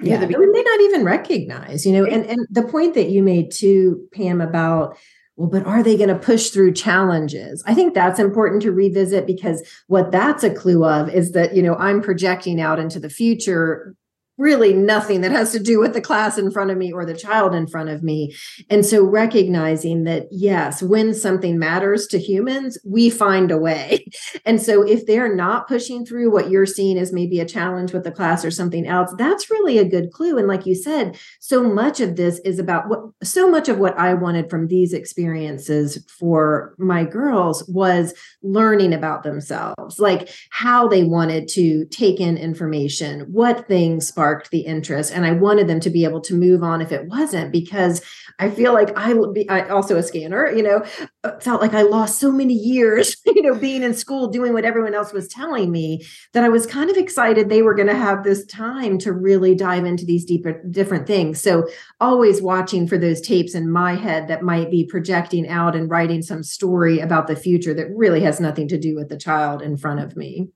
Yeah. 0.00 0.24
we 0.24 0.46
may 0.46 0.62
not 0.62 0.80
even 0.80 1.04
recognize 1.04 1.84
you 1.84 1.92
know 1.92 2.06
and 2.06 2.24
and 2.24 2.46
the 2.50 2.62
point 2.62 2.94
that 2.94 3.10
you 3.10 3.22
made 3.22 3.50
too 3.50 4.08
pam 4.14 4.40
about 4.40 4.96
well 5.36 5.50
but 5.50 5.66
are 5.66 5.82
they 5.82 5.98
going 5.98 6.08
to 6.08 6.18
push 6.18 6.48
through 6.48 6.72
challenges? 6.72 7.62
I 7.66 7.74
think 7.74 7.92
that's 7.92 8.18
important 8.18 8.62
to 8.62 8.72
revisit 8.72 9.26
because 9.26 9.62
what 9.88 10.10
that's 10.10 10.42
a 10.42 10.54
clue 10.54 10.86
of 10.86 11.10
is 11.10 11.32
that 11.32 11.54
you 11.54 11.60
know 11.62 11.74
i'm 11.74 12.00
projecting 12.00 12.62
out 12.62 12.78
into 12.78 12.98
the 12.98 13.10
future 13.10 13.94
really 14.36 14.72
nothing 14.72 15.20
that 15.20 15.30
has 15.30 15.52
to 15.52 15.60
do 15.60 15.78
with 15.78 15.92
the 15.92 16.00
class 16.00 16.38
in 16.38 16.50
front 16.50 16.70
of 16.70 16.76
me 16.76 16.92
or 16.92 17.04
the 17.04 17.16
child 17.16 17.54
in 17.54 17.66
front 17.66 17.88
of 17.88 18.02
me. 18.02 18.34
And 18.68 18.84
so 18.84 19.04
recognizing 19.04 20.04
that, 20.04 20.26
yes, 20.30 20.82
when 20.82 21.14
something 21.14 21.58
matters 21.58 22.06
to 22.08 22.18
humans, 22.18 22.76
we 22.84 23.10
find 23.10 23.50
a 23.50 23.58
way. 23.58 24.06
And 24.46 24.60
so 24.60 24.82
if 24.82 25.06
they're 25.06 25.34
not 25.34 25.68
pushing 25.68 26.04
through 26.04 26.30
what 26.30 26.50
you're 26.50 26.66
seeing 26.66 26.98
as 26.98 27.12
maybe 27.12 27.40
a 27.40 27.46
challenge 27.46 27.92
with 27.92 28.04
the 28.04 28.10
class 28.10 28.44
or 28.44 28.50
something 28.50 28.86
else, 28.86 29.12
that's 29.16 29.50
really 29.50 29.78
a 29.78 29.84
good 29.84 30.12
clue. 30.12 30.36
And 30.38 30.46
like 30.46 30.66
you 30.66 30.74
said, 30.74 31.16
so 31.40 31.62
much 31.62 32.00
of 32.00 32.16
this 32.16 32.40
is 32.40 32.58
about 32.58 32.88
what 32.88 33.00
so 33.22 33.48
much 33.48 33.68
of 33.68 33.78
what 33.78 33.96
I 33.98 34.12
wanted 34.12 34.50
from 34.50 34.66
these 34.66 34.92
experiences 34.92 36.04
for 36.18 36.74
my 36.78 37.04
girls 37.04 37.66
was 37.68 38.12
learning 38.42 38.92
about 38.92 39.22
themselves, 39.22 39.98
like 39.98 40.28
how 40.50 40.88
they 40.88 41.04
wanted 41.04 41.48
to 41.48 41.86
take 41.86 42.20
in 42.20 42.36
information, 42.36 43.20
what 43.32 43.66
things 43.66 44.06
sparked 44.08 44.23
the 44.50 44.60
interest 44.60 45.12
and 45.12 45.26
i 45.26 45.32
wanted 45.32 45.68
them 45.68 45.80
to 45.80 45.90
be 45.90 46.04
able 46.04 46.20
to 46.20 46.34
move 46.34 46.62
on 46.62 46.80
if 46.80 46.92
it 46.92 47.06
wasn't 47.06 47.52
because 47.52 48.02
i 48.38 48.50
feel 48.50 48.72
like 48.72 48.90
i 48.96 49.14
i 49.48 49.68
also 49.68 49.96
a 49.96 50.02
scanner 50.02 50.50
you 50.50 50.62
know 50.62 50.84
uh, 51.24 51.38
felt 51.40 51.60
like 51.60 51.74
i 51.74 51.82
lost 51.82 52.18
so 52.18 52.30
many 52.30 52.54
years 52.54 53.16
you 53.26 53.42
know 53.42 53.54
being 53.54 53.82
in 53.82 53.94
school 53.94 54.28
doing 54.28 54.52
what 54.52 54.64
everyone 54.64 54.94
else 54.94 55.12
was 55.12 55.28
telling 55.28 55.70
me 55.70 56.04
that 56.32 56.44
i 56.44 56.48
was 56.48 56.66
kind 56.66 56.90
of 56.90 56.96
excited 56.96 57.48
they 57.48 57.62
were 57.62 57.74
going 57.74 57.88
to 57.88 57.94
have 57.94 58.24
this 58.24 58.44
time 58.46 58.98
to 58.98 59.12
really 59.12 59.54
dive 59.54 59.84
into 59.84 60.04
these 60.04 60.24
deeper 60.24 60.62
different 60.70 61.06
things. 61.06 61.40
So 61.40 61.66
always 62.00 62.42
watching 62.42 62.86
for 62.86 62.98
those 62.98 63.20
tapes 63.20 63.54
in 63.54 63.70
my 63.70 63.94
head 63.94 64.28
that 64.28 64.42
might 64.42 64.70
be 64.70 64.84
projecting 64.84 65.48
out 65.48 65.74
and 65.74 65.90
writing 65.90 66.22
some 66.22 66.42
story 66.42 67.00
about 67.00 67.26
the 67.26 67.36
future 67.36 67.74
that 67.74 67.94
really 67.94 68.20
has 68.20 68.40
nothing 68.40 68.68
to 68.68 68.78
do 68.78 68.94
with 68.94 69.08
the 69.08 69.16
child 69.16 69.62
in 69.62 69.76
front 69.76 70.00
of 70.00 70.16
me. 70.16 70.48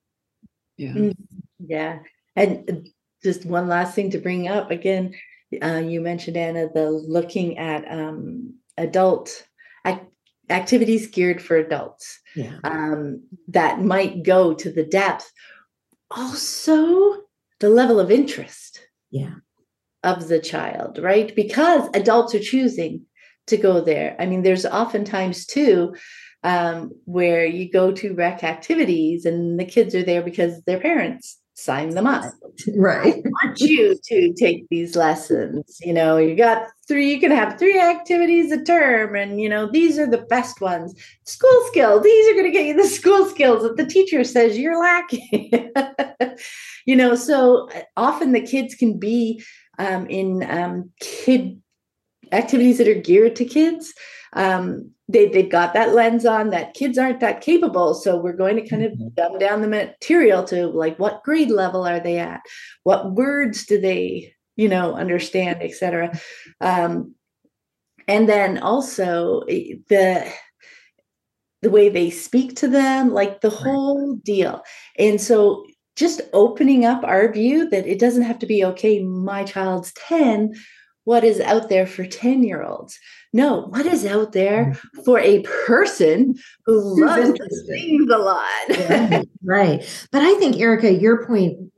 Yeah. 0.76 0.92
Mm, 0.92 1.16
yeah. 1.58 1.98
And 2.36 2.88
just 3.22 3.44
one 3.44 3.68
last 3.68 3.94
thing 3.94 4.10
to 4.10 4.18
bring 4.18 4.48
up. 4.48 4.70
Again 4.70 5.14
uh, 5.62 5.82
you 5.84 6.00
mentioned 6.00 6.36
anna 6.36 6.68
the 6.72 6.90
looking 6.90 7.58
at 7.58 7.90
um, 7.90 8.54
adult 8.76 9.46
ac- 9.84 10.00
activities 10.50 11.08
geared 11.08 11.42
for 11.42 11.56
adults. 11.56 12.20
Yeah. 12.34 12.58
um, 12.64 13.22
that 13.48 13.80
might 13.80 14.22
go 14.22 14.54
to 14.54 14.70
the 14.70 14.84
depth. 14.84 15.30
Also 16.10 17.22
the 17.60 17.68
level 17.68 17.98
of 17.98 18.10
interest 18.10 18.80
yeah. 19.10 19.34
of 20.04 20.28
the 20.28 20.38
child 20.38 20.98
right? 20.98 21.34
Because 21.34 21.88
adults 21.94 22.34
are 22.34 22.40
choosing 22.40 23.04
to 23.46 23.56
go 23.56 23.80
there. 23.80 24.16
I 24.18 24.26
mean 24.26 24.42
there's 24.42 24.66
oftentimes 24.66 25.46
too 25.46 25.94
um, 26.44 26.92
where 27.04 27.44
you 27.44 27.70
go 27.70 27.90
to 27.92 28.14
rec 28.14 28.44
activities 28.44 29.24
and 29.24 29.58
the 29.58 29.64
kids 29.64 29.94
are 29.94 30.04
there 30.04 30.22
because 30.22 30.62
their 30.62 30.78
parents 30.78 31.37
sign 31.58 31.90
them 31.90 32.06
up. 32.06 32.24
Right. 32.76 33.14
I 33.24 33.46
want 33.46 33.60
you 33.60 33.96
to 34.02 34.32
take 34.34 34.66
these 34.68 34.96
lessons. 34.96 35.78
You 35.80 35.92
know, 35.92 36.16
you 36.16 36.34
got 36.34 36.66
three, 36.88 37.12
you 37.12 37.20
can 37.20 37.30
have 37.30 37.56
three 37.56 37.80
activities 37.80 38.50
a 38.50 38.62
term, 38.64 39.14
and 39.14 39.40
you 39.40 39.48
know, 39.48 39.70
these 39.70 39.96
are 39.96 40.10
the 40.10 40.26
best 40.28 40.60
ones. 40.60 40.92
School 41.24 41.64
skills, 41.68 42.02
these 42.02 42.28
are 42.28 42.32
going 42.32 42.46
to 42.46 42.50
get 42.50 42.66
you 42.66 42.74
the 42.74 42.88
school 42.88 43.26
skills 43.26 43.62
that 43.62 43.76
the 43.76 43.86
teacher 43.86 44.24
says 44.24 44.58
you're 44.58 44.80
lacking. 44.80 45.72
you 46.86 46.96
know, 46.96 47.14
so 47.14 47.68
uh, 47.70 47.82
often 47.96 48.32
the 48.32 48.40
kids 48.40 48.74
can 48.74 48.98
be 48.98 49.40
um, 49.78 50.06
in 50.10 50.44
um, 50.50 50.90
kid 50.98 51.60
activities 52.32 52.78
that 52.78 52.88
are 52.88 52.94
geared 52.94 53.36
to 53.36 53.44
kids. 53.44 53.92
Um, 54.34 54.92
they, 55.08 55.28
they've 55.28 55.50
got 55.50 55.72
that 55.72 55.94
lens 55.94 56.26
on 56.26 56.50
that 56.50 56.74
kids 56.74 56.98
aren't 56.98 57.20
that 57.20 57.40
capable 57.40 57.94
so 57.94 58.16
we're 58.16 58.34
going 58.34 58.56
to 58.56 58.68
kind 58.68 58.84
of 58.84 58.92
mm-hmm. 58.92 59.08
dumb 59.14 59.38
down 59.38 59.62
the 59.62 59.68
material 59.68 60.44
to 60.44 60.66
like 60.66 60.98
what 60.98 61.22
grade 61.22 61.50
level 61.50 61.86
are 61.86 62.00
they 62.00 62.18
at 62.18 62.40
what 62.84 63.12
words 63.12 63.64
do 63.64 63.80
they 63.80 64.32
you 64.56 64.68
know 64.68 64.94
understand 64.94 65.62
etc 65.62 66.12
um, 66.60 67.14
and 68.06 68.28
then 68.28 68.58
also 68.58 69.40
eh, 69.48 69.74
the 69.88 70.30
the 71.62 71.70
way 71.70 71.88
they 71.88 72.10
speak 72.10 72.54
to 72.56 72.68
them 72.68 73.12
like 73.12 73.40
the 73.40 73.50
whole 73.50 74.16
deal 74.16 74.62
and 74.98 75.20
so 75.20 75.64
just 75.96 76.20
opening 76.32 76.84
up 76.84 77.02
our 77.02 77.32
view 77.32 77.68
that 77.70 77.86
it 77.86 77.98
doesn't 77.98 78.22
have 78.22 78.38
to 78.38 78.46
be 78.46 78.64
okay 78.64 79.02
my 79.02 79.42
child's 79.42 79.92
10 79.94 80.54
what 81.08 81.24
is 81.24 81.40
out 81.40 81.68
there 81.68 81.86
for 81.86 82.04
10 82.04 82.42
year 82.42 82.62
olds 82.62 82.98
no, 83.32 83.66
what 83.68 83.84
is 83.84 84.06
out 84.06 84.32
there 84.32 84.66
mm. 84.66 85.04
for 85.04 85.18
a 85.20 85.42
person 85.42 86.34
who 86.64 87.04
loves 87.04 87.38
things 87.68 88.10
a 88.10 88.16
lot? 88.16 88.68
right, 88.88 89.28
right. 89.44 90.06
But 90.10 90.22
I 90.22 90.34
think, 90.38 90.56
Erica, 90.56 90.92
your 90.92 91.26
point 91.26 91.70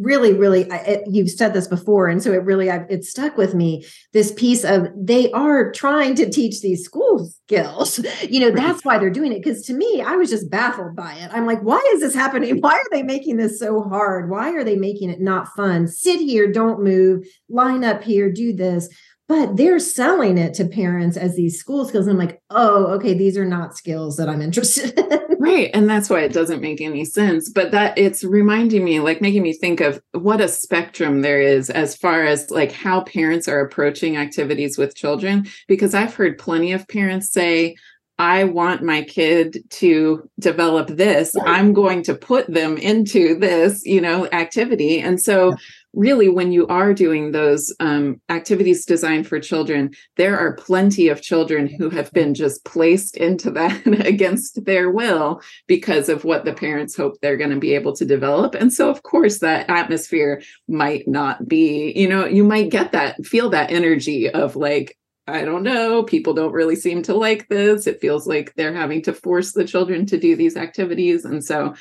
really, 0.00 0.32
really, 0.32 0.70
I, 0.70 1.02
you've 1.06 1.30
said 1.30 1.54
this 1.54 1.66
before, 1.66 2.08
and 2.08 2.22
so 2.22 2.32
it 2.32 2.44
really, 2.44 2.70
I, 2.70 2.84
it 2.88 3.04
stuck 3.04 3.36
with 3.36 3.54
me. 3.54 3.84
This 4.12 4.32
piece 4.32 4.64
of 4.64 4.88
they 4.96 5.30
are 5.32 5.72
trying 5.72 6.14
to 6.16 6.30
teach 6.30 6.60
these 6.60 6.84
school 6.84 7.30
skills. 7.44 8.00
You 8.22 8.40
know, 8.40 8.50
that's 8.50 8.84
why 8.84 8.98
they're 8.98 9.10
doing 9.10 9.32
it. 9.32 9.42
Because 9.42 9.62
to 9.66 9.74
me, 9.74 10.00
I 10.00 10.16
was 10.16 10.30
just 10.30 10.50
baffled 10.50 10.94
by 10.96 11.14
it. 11.14 11.30
I'm 11.32 11.44
like, 11.44 11.60
why 11.60 11.82
is 11.92 12.00
this 12.00 12.14
happening? 12.14 12.56
Why 12.60 12.72
are 12.72 12.88
they 12.90 13.02
making 13.02 13.36
this 13.36 13.58
so 13.58 13.82
hard? 13.82 14.30
Why 14.30 14.52
are 14.52 14.64
they 14.64 14.76
making 14.76 15.10
it 15.10 15.20
not 15.20 15.48
fun? 15.48 15.88
Sit 15.88 16.20
here, 16.20 16.50
don't 16.50 16.82
move, 16.82 17.26
line 17.48 17.84
up 17.84 18.02
here, 18.02 18.32
do 18.32 18.54
this 18.54 18.88
but 19.28 19.56
they're 19.56 19.78
selling 19.78 20.36
it 20.36 20.52
to 20.54 20.64
parents 20.64 21.16
as 21.16 21.36
these 21.36 21.58
school 21.58 21.84
skills. 21.84 22.06
And 22.06 22.20
I'm 22.20 22.26
like, 22.26 22.40
oh, 22.50 22.86
okay, 22.94 23.14
these 23.14 23.36
are 23.36 23.44
not 23.44 23.76
skills 23.76 24.16
that 24.16 24.28
I'm 24.28 24.42
interested 24.42 24.98
in. 24.98 25.20
right. 25.40 25.70
And 25.72 25.88
that's 25.88 26.10
why 26.10 26.20
it 26.20 26.32
doesn't 26.32 26.60
make 26.60 26.80
any 26.80 27.04
sense. 27.04 27.48
But 27.48 27.70
that 27.70 27.96
it's 27.96 28.24
reminding 28.24 28.84
me, 28.84 29.00
like 29.00 29.20
making 29.20 29.42
me 29.42 29.52
think 29.52 29.80
of 29.80 30.02
what 30.12 30.40
a 30.40 30.48
spectrum 30.48 31.22
there 31.22 31.40
is 31.40 31.70
as 31.70 31.96
far 31.96 32.24
as 32.24 32.50
like 32.50 32.72
how 32.72 33.02
parents 33.02 33.48
are 33.48 33.60
approaching 33.60 34.16
activities 34.16 34.76
with 34.76 34.96
children. 34.96 35.46
Because 35.68 35.94
I've 35.94 36.14
heard 36.14 36.38
plenty 36.38 36.72
of 36.72 36.86
parents 36.88 37.32
say, 37.32 37.76
I 38.18 38.44
want 38.44 38.82
my 38.82 39.02
kid 39.02 39.58
to 39.70 40.28
develop 40.38 40.88
this. 40.88 41.34
I'm 41.44 41.72
going 41.72 42.02
to 42.04 42.14
put 42.14 42.46
them 42.46 42.76
into 42.76 43.38
this, 43.38 43.84
you 43.84 44.00
know, 44.00 44.28
activity. 44.30 45.00
And 45.00 45.20
so 45.20 45.56
really 45.92 46.28
when 46.28 46.52
you 46.52 46.66
are 46.68 46.94
doing 46.94 47.32
those 47.32 47.74
um, 47.80 48.20
activities 48.28 48.84
designed 48.84 49.26
for 49.26 49.38
children 49.38 49.90
there 50.16 50.38
are 50.38 50.56
plenty 50.56 51.08
of 51.08 51.22
children 51.22 51.66
who 51.66 51.90
have 51.90 52.10
been 52.12 52.34
just 52.34 52.64
placed 52.64 53.16
into 53.16 53.50
that 53.50 53.86
against 54.06 54.64
their 54.64 54.90
will 54.90 55.40
because 55.66 56.08
of 56.08 56.24
what 56.24 56.44
the 56.44 56.54
parents 56.54 56.96
hope 56.96 57.14
they're 57.20 57.36
going 57.36 57.50
to 57.50 57.58
be 57.58 57.74
able 57.74 57.94
to 57.94 58.04
develop 58.04 58.54
and 58.54 58.72
so 58.72 58.90
of 58.90 59.02
course 59.02 59.38
that 59.38 59.68
atmosphere 59.68 60.42
might 60.68 61.06
not 61.06 61.46
be 61.48 61.92
you 61.94 62.08
know 62.08 62.24
you 62.26 62.44
might 62.44 62.70
get 62.70 62.92
that 62.92 63.24
feel 63.24 63.50
that 63.50 63.70
energy 63.70 64.28
of 64.30 64.56
like 64.56 64.96
I 65.28 65.44
don't 65.44 65.62
know. 65.62 66.02
People 66.02 66.34
don't 66.34 66.52
really 66.52 66.74
seem 66.74 67.02
to 67.04 67.14
like 67.14 67.48
this. 67.48 67.86
It 67.86 68.00
feels 68.00 68.26
like 68.26 68.54
they're 68.54 68.74
having 68.74 69.02
to 69.02 69.12
force 69.12 69.52
the 69.52 69.64
children 69.64 70.04
to 70.06 70.18
do 70.18 70.34
these 70.34 70.56
activities. 70.56 71.24
And 71.24 71.44
so 71.44 71.74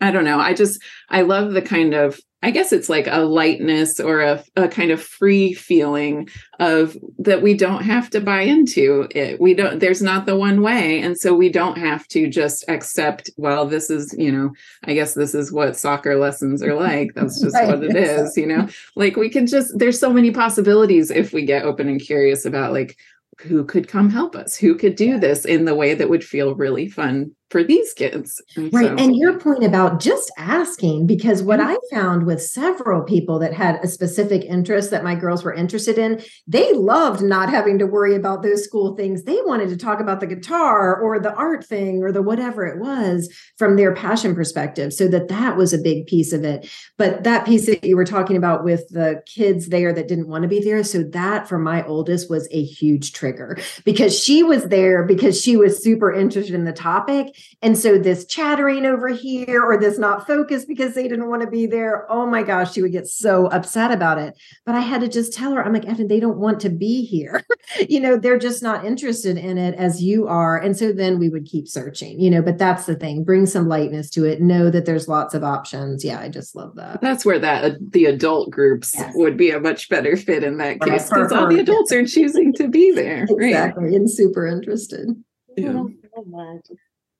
I 0.00 0.10
don't 0.10 0.24
know. 0.24 0.38
I 0.38 0.54
just, 0.54 0.80
I 1.08 1.22
love 1.22 1.52
the 1.52 1.62
kind 1.62 1.94
of 1.94 2.20
I 2.42 2.50
guess 2.50 2.72
it's 2.72 2.88
like 2.88 3.08
a 3.08 3.24
lightness 3.24 3.98
or 3.98 4.20
a, 4.20 4.44
a 4.54 4.68
kind 4.68 4.90
of 4.90 5.02
free 5.02 5.52
feeling 5.52 6.28
of 6.60 6.96
that 7.18 7.42
we 7.42 7.54
don't 7.54 7.82
have 7.82 8.08
to 8.10 8.20
buy 8.20 8.42
into 8.42 9.08
it. 9.10 9.40
We 9.40 9.54
don't, 9.54 9.80
there's 9.80 10.00
not 10.00 10.26
the 10.26 10.36
one 10.36 10.62
way. 10.62 11.00
And 11.00 11.18
so 11.18 11.34
we 11.34 11.48
don't 11.48 11.76
have 11.76 12.06
to 12.08 12.28
just 12.28 12.64
accept, 12.68 13.30
well, 13.36 13.66
this 13.66 13.90
is, 13.90 14.14
you 14.16 14.30
know, 14.30 14.52
I 14.84 14.94
guess 14.94 15.14
this 15.14 15.34
is 15.34 15.50
what 15.50 15.76
soccer 15.76 16.16
lessons 16.16 16.62
are 16.62 16.74
like. 16.80 17.14
That's 17.14 17.40
just 17.40 17.56
right. 17.56 17.66
what 17.66 17.82
it 17.82 17.96
is, 17.96 18.36
you 18.36 18.46
know, 18.46 18.68
like 18.94 19.16
we 19.16 19.30
can 19.30 19.46
just, 19.46 19.76
there's 19.76 19.98
so 19.98 20.12
many 20.12 20.30
possibilities 20.30 21.10
if 21.10 21.32
we 21.32 21.44
get 21.44 21.64
open 21.64 21.88
and 21.88 22.00
curious 22.00 22.44
about 22.44 22.72
like, 22.72 22.96
who 23.40 23.64
could 23.66 23.86
come 23.86 24.08
help 24.08 24.34
us 24.34 24.56
who 24.56 24.74
could 24.74 24.96
do 24.96 25.20
this 25.20 25.44
in 25.44 25.66
the 25.66 25.74
way 25.74 25.92
that 25.92 26.08
would 26.08 26.24
feel 26.24 26.54
really 26.54 26.88
fun 26.88 27.30
for 27.50 27.62
these 27.62 27.92
kids. 27.92 28.42
And 28.56 28.72
right. 28.72 28.86
So, 28.86 28.96
and 28.96 29.14
your 29.14 29.38
point 29.38 29.62
about 29.62 30.00
just 30.00 30.32
asking, 30.36 31.06
because 31.06 31.42
what 31.42 31.60
mm-hmm. 31.60 31.70
I 31.70 31.96
found 31.96 32.26
with 32.26 32.42
several 32.42 33.02
people 33.02 33.38
that 33.38 33.54
had 33.54 33.76
a 33.84 33.88
specific 33.88 34.44
interest 34.44 34.90
that 34.90 35.04
my 35.04 35.14
girls 35.14 35.44
were 35.44 35.54
interested 35.54 35.96
in, 35.96 36.20
they 36.46 36.72
loved 36.72 37.22
not 37.22 37.48
having 37.48 37.78
to 37.78 37.86
worry 37.86 38.16
about 38.16 38.42
those 38.42 38.64
school 38.64 38.96
things. 38.96 39.22
They 39.22 39.38
wanted 39.42 39.68
to 39.68 39.76
talk 39.76 40.00
about 40.00 40.18
the 40.18 40.26
guitar 40.26 41.00
or 41.00 41.20
the 41.20 41.34
art 41.34 41.64
thing 41.64 42.02
or 42.02 42.10
the 42.10 42.22
whatever 42.22 42.66
it 42.66 42.80
was 42.80 43.32
from 43.58 43.76
their 43.76 43.94
passion 43.94 44.34
perspective. 44.34 44.92
So 44.92 45.06
that 45.08 45.28
that 45.28 45.56
was 45.56 45.72
a 45.72 45.78
big 45.78 46.06
piece 46.06 46.32
of 46.32 46.42
it. 46.42 46.68
But 46.96 47.22
that 47.22 47.46
piece 47.46 47.66
that 47.66 47.84
you 47.84 47.96
were 47.96 48.04
talking 48.04 48.36
about 48.36 48.64
with 48.64 48.88
the 48.88 49.22
kids 49.26 49.68
there 49.68 49.92
that 49.92 50.08
didn't 50.08 50.28
want 50.28 50.42
to 50.42 50.48
be 50.48 50.60
there. 50.60 50.82
So 50.82 51.04
that 51.04 51.48
for 51.48 51.58
my 51.58 51.86
oldest 51.86 52.28
was 52.28 52.48
a 52.50 52.64
huge 52.64 53.12
trigger 53.12 53.56
because 53.84 54.18
she 54.18 54.42
was 54.42 54.64
there 54.64 55.04
because 55.04 55.40
she 55.40 55.56
was 55.56 55.82
super 55.82 56.12
interested 56.12 56.54
in 56.54 56.64
the 56.64 56.72
topic 56.72 57.35
and 57.62 57.76
so 57.76 57.98
this 57.98 58.26
chattering 58.26 58.84
over 58.84 59.08
here 59.08 59.62
or 59.62 59.78
this 59.78 59.98
not 59.98 60.26
focus 60.26 60.64
because 60.64 60.94
they 60.94 61.08
didn't 61.08 61.28
want 61.28 61.42
to 61.42 61.48
be 61.48 61.66
there. 61.66 62.10
Oh 62.10 62.26
my 62.26 62.42
gosh, 62.42 62.74
she 62.74 62.82
would 62.82 62.92
get 62.92 63.06
so 63.06 63.46
upset 63.46 63.90
about 63.90 64.18
it. 64.18 64.34
But 64.66 64.74
I 64.74 64.80
had 64.80 65.00
to 65.00 65.08
just 65.08 65.32
tell 65.32 65.52
her, 65.52 65.64
I'm 65.64 65.72
like, 65.72 65.86
Evan, 65.86 66.08
they 66.08 66.20
don't 66.20 66.38
want 66.38 66.60
to 66.60 66.68
be 66.68 67.04
here. 67.04 67.44
you 67.88 67.98
know, 67.98 68.16
they're 68.16 68.38
just 68.38 68.62
not 68.62 68.84
interested 68.84 69.38
in 69.38 69.56
it 69.56 69.74
as 69.76 70.02
you 70.02 70.26
are. 70.26 70.58
And 70.58 70.76
so 70.76 70.92
then 70.92 71.18
we 71.18 71.28
would 71.28 71.46
keep 71.46 71.66
searching, 71.66 72.20
you 72.20 72.30
know, 72.30 72.42
but 72.42 72.58
that's 72.58 72.84
the 72.84 72.94
thing. 72.94 73.24
Bring 73.24 73.46
some 73.46 73.68
lightness 73.68 74.10
to 74.10 74.24
it. 74.24 74.42
Know 74.42 74.70
that 74.70 74.84
there's 74.84 75.08
lots 75.08 75.34
of 75.34 75.42
options. 75.42 76.04
Yeah, 76.04 76.20
I 76.20 76.28
just 76.28 76.54
love 76.54 76.74
that. 76.76 77.00
That's 77.00 77.24
where 77.24 77.38
that 77.38 77.64
uh, 77.64 77.76
the 77.90 78.04
adult 78.04 78.50
groups 78.50 78.94
yes. 78.94 79.12
would 79.16 79.36
be 79.36 79.50
a 79.50 79.60
much 79.60 79.88
better 79.88 80.16
fit 80.16 80.44
in 80.44 80.58
that 80.58 80.80
case 80.80 81.08
because 81.08 81.32
all 81.32 81.48
the 81.48 81.60
adults 81.60 81.90
are 81.92 82.06
choosing 82.06 82.52
to 82.54 82.68
be 82.68 82.92
there. 82.92 83.24
Exactly. 83.28 83.84
Right? 83.84 83.94
And 83.94 84.10
super 84.10 84.46
interested. 84.46 85.08
Yeah. 85.56 85.72
so 85.72 86.24
much. 86.26 86.66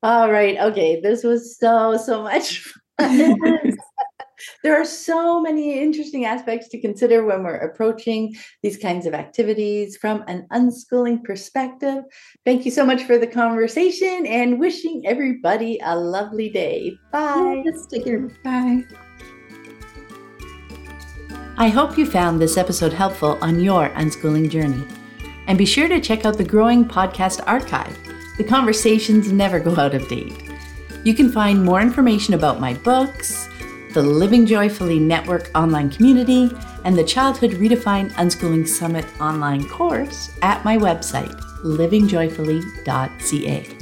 All 0.03 0.31
right. 0.31 0.59
Okay. 0.59 1.01
This 1.01 1.25
was 1.25 1.59
so, 1.59 1.97
so 1.97 2.23
much 2.23 2.73
there 4.63 4.81
are 4.81 4.85
so 4.85 5.41
many 5.41 5.79
interesting 5.81 6.25
aspects 6.25 6.69
to 6.69 6.81
consider 6.81 7.25
when 7.25 7.43
we're 7.43 7.57
approaching 7.57 8.35
these 8.63 8.77
kinds 8.79 9.07
of 9.07 9.15
activities 9.15 9.97
from 9.97 10.25
an 10.29 10.47
unschooling 10.53 11.23
perspective. 11.25 12.05
Thank 12.45 12.65
you 12.65 12.71
so 12.71 12.85
much 12.85 13.05
for 13.05 13.19
the 13.19 13.27
conversation 13.27 14.27
and 14.27 14.59
wishing 14.59 15.03
everybody 15.07 15.79
a 15.85 15.97
lovely 15.97 16.49
day. 16.49 16.99
Bye. 17.13 17.63
Yes, 17.65 17.87
take 17.87 18.05
care. 18.05 18.29
Bye. 18.45 18.85
I 21.59 21.69
hope 21.69 21.97
you 21.97 22.05
found 22.05 22.41
this 22.41 22.57
episode 22.57 22.93
helpful 22.93 23.39
on 23.41 23.61
your 23.61 23.89
unschooling 23.91 24.51
journey. 24.51 24.85
And 25.47 25.57
be 25.57 25.65
sure 25.65 25.89
to 25.89 26.01
check 26.01 26.27
out 26.27 26.37
the 26.37 26.45
growing 26.45 26.85
podcast 26.85 27.43
archive 27.47 27.97
the 28.37 28.45
conversations 28.45 29.33
never 29.33 29.59
go 29.61 29.77
out 29.77 29.95
of 29.95 30.09
date. 30.09 30.35
You 31.05 31.15
can 31.15 31.31
find 31.31 31.65
more 31.65 31.81
information 31.81 32.35
about 32.35 32.61
my 32.61 32.75
books, 32.75 33.49
the 33.93 34.03
Living 34.03 34.45
Joyfully 34.45 34.99
Network 34.99 35.51
online 35.55 35.91
community, 35.91 36.51
and 36.85 36.95
the 36.97 37.05
Childhood 37.05 37.53
Redefined 37.53 38.11
Unschooling 38.13 38.69
Summit 38.69 39.07
online 39.21 39.67
course 39.69 40.37
at 40.43 40.65
my 40.65 40.77
website, 40.77 41.41
livingjoyfully.ca. 41.65 43.76